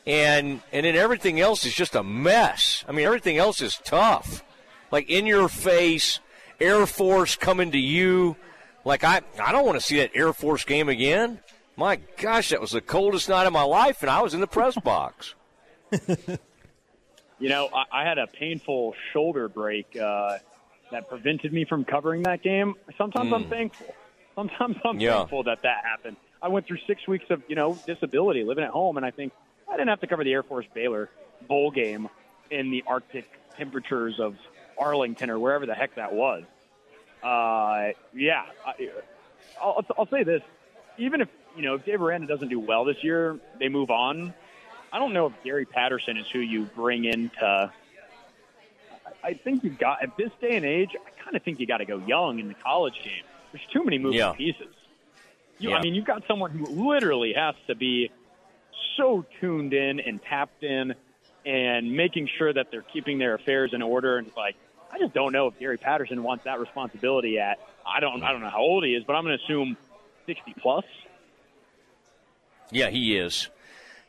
and 0.05 0.61
and 0.71 0.85
then 0.85 0.95
everything 0.95 1.39
else 1.39 1.65
is 1.65 1.73
just 1.73 1.95
a 1.95 2.03
mess. 2.03 2.83
I 2.87 2.91
mean, 2.91 3.05
everything 3.05 3.37
else 3.37 3.61
is 3.61 3.79
tough, 3.83 4.43
like 4.91 5.09
in 5.09 5.25
your 5.25 5.47
face. 5.47 6.19
Air 6.59 6.85
Force 6.85 7.35
coming 7.35 7.71
to 7.71 7.77
you, 7.77 8.37
like 8.85 9.03
I 9.03 9.21
I 9.41 9.51
don't 9.51 9.65
want 9.65 9.77
to 9.77 9.85
see 9.85 9.97
that 9.97 10.11
Air 10.15 10.33
Force 10.33 10.65
game 10.65 10.87
again. 10.87 11.39
My 11.75 11.97
gosh, 12.17 12.49
that 12.49 12.61
was 12.61 12.71
the 12.71 12.81
coldest 12.81 13.27
night 13.29 13.45
of 13.47 13.53
my 13.53 13.63
life, 13.63 14.01
and 14.01 14.09
I 14.09 14.21
was 14.21 14.33
in 14.33 14.39
the 14.39 14.47
press 14.47 14.75
box. 14.75 15.33
you 17.43 17.49
know, 17.49 17.67
I, 17.75 18.03
I 18.03 18.03
had 18.05 18.17
a 18.19 18.25
painful 18.25 18.95
shoulder 19.11 19.49
break 19.49 19.97
uh, 19.97 20.37
that 20.91 21.09
prevented 21.09 21.51
me 21.51 21.65
from 21.65 21.83
covering 21.83 22.23
that 22.23 22.41
game. 22.41 22.75
Sometimes 22.97 23.31
mm. 23.31 23.35
I'm 23.35 23.43
hmm. 23.43 23.49
thankful. 23.49 23.93
Sometimes 24.33 24.77
I'm 24.85 24.97
yeah. 24.97 25.17
thankful 25.17 25.43
that 25.43 25.61
that 25.63 25.83
happened. 25.83 26.15
I 26.41 26.47
went 26.47 26.67
through 26.67 26.77
six 26.87 27.05
weeks 27.05 27.25
of 27.29 27.43
you 27.49 27.57
know 27.57 27.77
disability, 27.85 28.45
living 28.45 28.63
at 28.63 28.69
home, 28.69 28.95
and 28.95 29.05
I 29.05 29.11
think 29.11 29.33
I 29.69 29.73
didn't 29.73 29.89
have 29.89 29.99
to 29.99 30.07
cover 30.07 30.23
the 30.23 30.31
Air 30.31 30.43
Force 30.43 30.65
Baylor 30.73 31.09
bowl 31.45 31.69
game 31.69 32.07
in 32.49 32.71
the 32.71 32.85
Arctic 32.87 33.29
temperatures 33.57 34.21
of 34.21 34.37
Arlington 34.77 35.29
or 35.29 35.37
wherever 35.37 35.65
the 35.65 35.75
heck 35.75 35.95
that 35.95 36.13
was. 36.13 36.43
Uh, 37.21 37.91
yeah, 38.13 38.45
I, 38.65 38.89
I'll, 39.61 39.85
I'll 39.97 40.07
say 40.07 40.23
this: 40.23 40.41
even 40.97 41.19
if 41.19 41.27
you 41.57 41.63
know 41.63 41.75
if 41.75 41.83
Dave 41.83 42.01
Aranda 42.01 42.25
doesn't 42.27 42.47
do 42.47 42.61
well 42.61 42.85
this 42.85 43.03
year, 43.03 43.37
they 43.59 43.67
move 43.67 43.89
on. 43.89 44.33
I 44.93 44.99
don't 44.99 45.11
know 45.11 45.25
if 45.25 45.33
Gary 45.43 45.65
Patterson 45.65 46.17
is 46.17 46.27
who 46.31 46.37
you 46.37 46.65
bring 46.75 47.05
into. 47.05 47.71
I 49.23 49.33
think 49.33 49.63
you 49.63 49.71
got 49.71 50.03
at 50.03 50.15
this 50.17 50.29
day 50.39 50.55
and 50.55 50.63
age. 50.63 50.91
I 50.95 51.23
kind 51.23 51.35
of 51.35 51.41
think 51.41 51.59
you 51.59 51.65
got 51.65 51.77
to 51.77 51.85
go 51.85 51.97
young 51.97 52.37
in 52.37 52.47
the 52.47 52.53
college 52.53 53.01
game. 53.03 53.23
There's 53.51 53.65
too 53.73 53.83
many 53.83 53.97
moving 53.97 54.19
yeah. 54.19 54.33
pieces. 54.33 54.73
You, 55.57 55.71
yeah. 55.71 55.77
I 55.77 55.81
mean, 55.81 55.95
you've 55.95 56.05
got 56.05 56.23
someone 56.27 56.51
who 56.51 56.65
literally 56.65 57.33
has 57.33 57.55
to 57.67 57.75
be 57.75 58.11
so 58.95 59.25
tuned 59.39 59.73
in 59.73 59.99
and 59.99 60.21
tapped 60.21 60.63
in, 60.63 60.93
and 61.43 61.91
making 61.91 62.29
sure 62.37 62.53
that 62.53 62.69
they're 62.69 62.83
keeping 62.83 63.17
their 63.17 63.33
affairs 63.33 63.73
in 63.73 63.81
order. 63.81 64.19
And 64.19 64.31
like, 64.37 64.55
I 64.91 64.99
just 64.99 65.13
don't 65.13 65.33
know 65.33 65.47
if 65.47 65.57
Gary 65.57 65.77
Patterson 65.77 66.21
wants 66.21 66.43
that 66.43 66.59
responsibility 66.59 67.39
at. 67.39 67.59
I 67.83 67.99
don't. 67.99 68.21
I 68.21 68.31
don't 68.31 68.41
know 68.41 68.49
how 68.49 68.61
old 68.61 68.83
he 68.85 68.93
is, 68.93 69.03
but 69.03 69.15
I'm 69.15 69.23
going 69.23 69.37
to 69.37 69.43
assume 69.43 69.75
60 70.27 70.53
plus. 70.61 70.85
Yeah, 72.71 72.89
he 72.89 73.17
is 73.17 73.49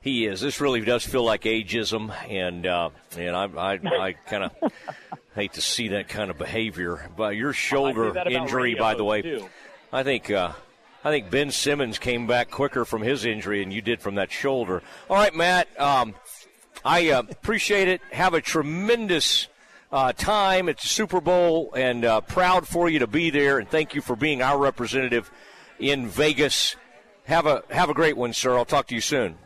he 0.04 0.26
is. 0.26 0.42
This 0.42 0.60
really 0.60 0.82
does 0.82 1.04
feel 1.04 1.24
like 1.24 1.42
ageism, 1.42 2.14
and 2.28 2.66
uh, 2.66 2.90
and 3.16 3.34
I 3.34 3.44
I, 3.44 3.72
I 3.72 4.12
kind 4.26 4.44
of 4.44 4.72
hate 5.34 5.54
to 5.54 5.62
see 5.62 5.88
that 5.88 6.08
kind 6.08 6.30
of 6.30 6.36
behavior. 6.36 7.10
But 7.16 7.36
your 7.36 7.54
shoulder 7.54 8.16
injury, 8.28 8.74
by 8.74 8.94
the 8.94 9.04
way, 9.04 9.22
too. 9.22 9.48
I 9.92 10.04
think. 10.04 10.30
Uh, 10.30 10.52
I 11.06 11.10
think 11.10 11.30
Ben 11.30 11.50
Simmons 11.50 11.98
came 11.98 12.26
back 12.26 12.50
quicker 12.50 12.86
from 12.86 13.02
his 13.02 13.26
injury 13.26 13.62
than 13.62 13.70
you 13.70 13.82
did 13.82 14.00
from 14.00 14.14
that 14.14 14.32
shoulder. 14.32 14.82
All 15.10 15.16
right, 15.16 15.34
Matt. 15.34 15.68
Um, 15.78 16.14
I 16.82 17.10
uh, 17.10 17.24
appreciate 17.28 17.88
it. 17.88 18.00
Have 18.10 18.32
a 18.32 18.40
tremendous 18.40 19.48
uh, 19.92 20.14
time 20.14 20.70
at 20.70 20.78
the 20.78 20.88
Super 20.88 21.20
Bowl, 21.20 21.74
and 21.74 22.06
uh, 22.06 22.22
proud 22.22 22.66
for 22.66 22.88
you 22.88 23.00
to 23.00 23.06
be 23.06 23.28
there. 23.28 23.58
And 23.58 23.68
thank 23.68 23.94
you 23.94 24.00
for 24.00 24.16
being 24.16 24.40
our 24.40 24.58
representative 24.58 25.30
in 25.78 26.08
Vegas. 26.08 26.74
Have 27.24 27.44
a 27.44 27.64
have 27.68 27.90
a 27.90 27.94
great 27.94 28.16
one, 28.16 28.32
sir. 28.32 28.56
I'll 28.56 28.64
talk 28.64 28.86
to 28.86 28.94
you 28.94 29.02
soon 29.02 29.36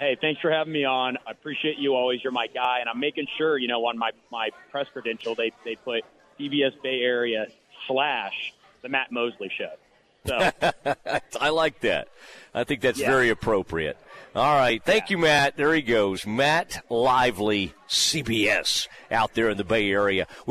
hey, 0.00 0.16
thanks 0.20 0.40
for 0.40 0.50
having 0.50 0.72
me 0.72 0.84
on. 0.84 1.18
I 1.26 1.30
appreciate 1.30 1.78
you 1.78 1.94
always. 1.94 2.24
You're 2.24 2.32
my 2.32 2.48
guy, 2.48 2.78
and 2.80 2.88
I'm 2.88 2.98
making 2.98 3.26
sure 3.38 3.56
you 3.56 3.68
know 3.68 3.84
on 3.86 3.98
my 3.98 4.10
my 4.32 4.50
press 4.72 4.86
credential 4.92 5.34
they 5.34 5.52
they 5.64 5.76
put 5.76 6.02
CBS 6.38 6.72
Bay 6.82 7.00
Area 7.02 7.46
slash 7.86 8.52
the 8.82 8.88
Matt 8.88 9.12
Mosley 9.12 9.52
Show. 9.56 9.72
So 10.26 10.50
I 11.40 11.50
like 11.50 11.80
that. 11.80 12.08
I 12.52 12.64
think 12.64 12.80
that's 12.80 12.98
yeah. 12.98 13.10
very 13.10 13.30
appropriate. 13.30 13.96
All 14.34 14.56
right, 14.56 14.82
thank 14.84 15.10
yeah. 15.10 15.16
you, 15.16 15.18
Matt. 15.18 15.56
There 15.56 15.74
he 15.74 15.82
goes, 15.82 16.24
Matt 16.24 16.84
Lively, 16.88 17.74
CBS, 17.88 18.86
out 19.10 19.34
there 19.34 19.48
in 19.48 19.56
the 19.56 19.64
Bay 19.64 19.90
Area. 19.90 20.28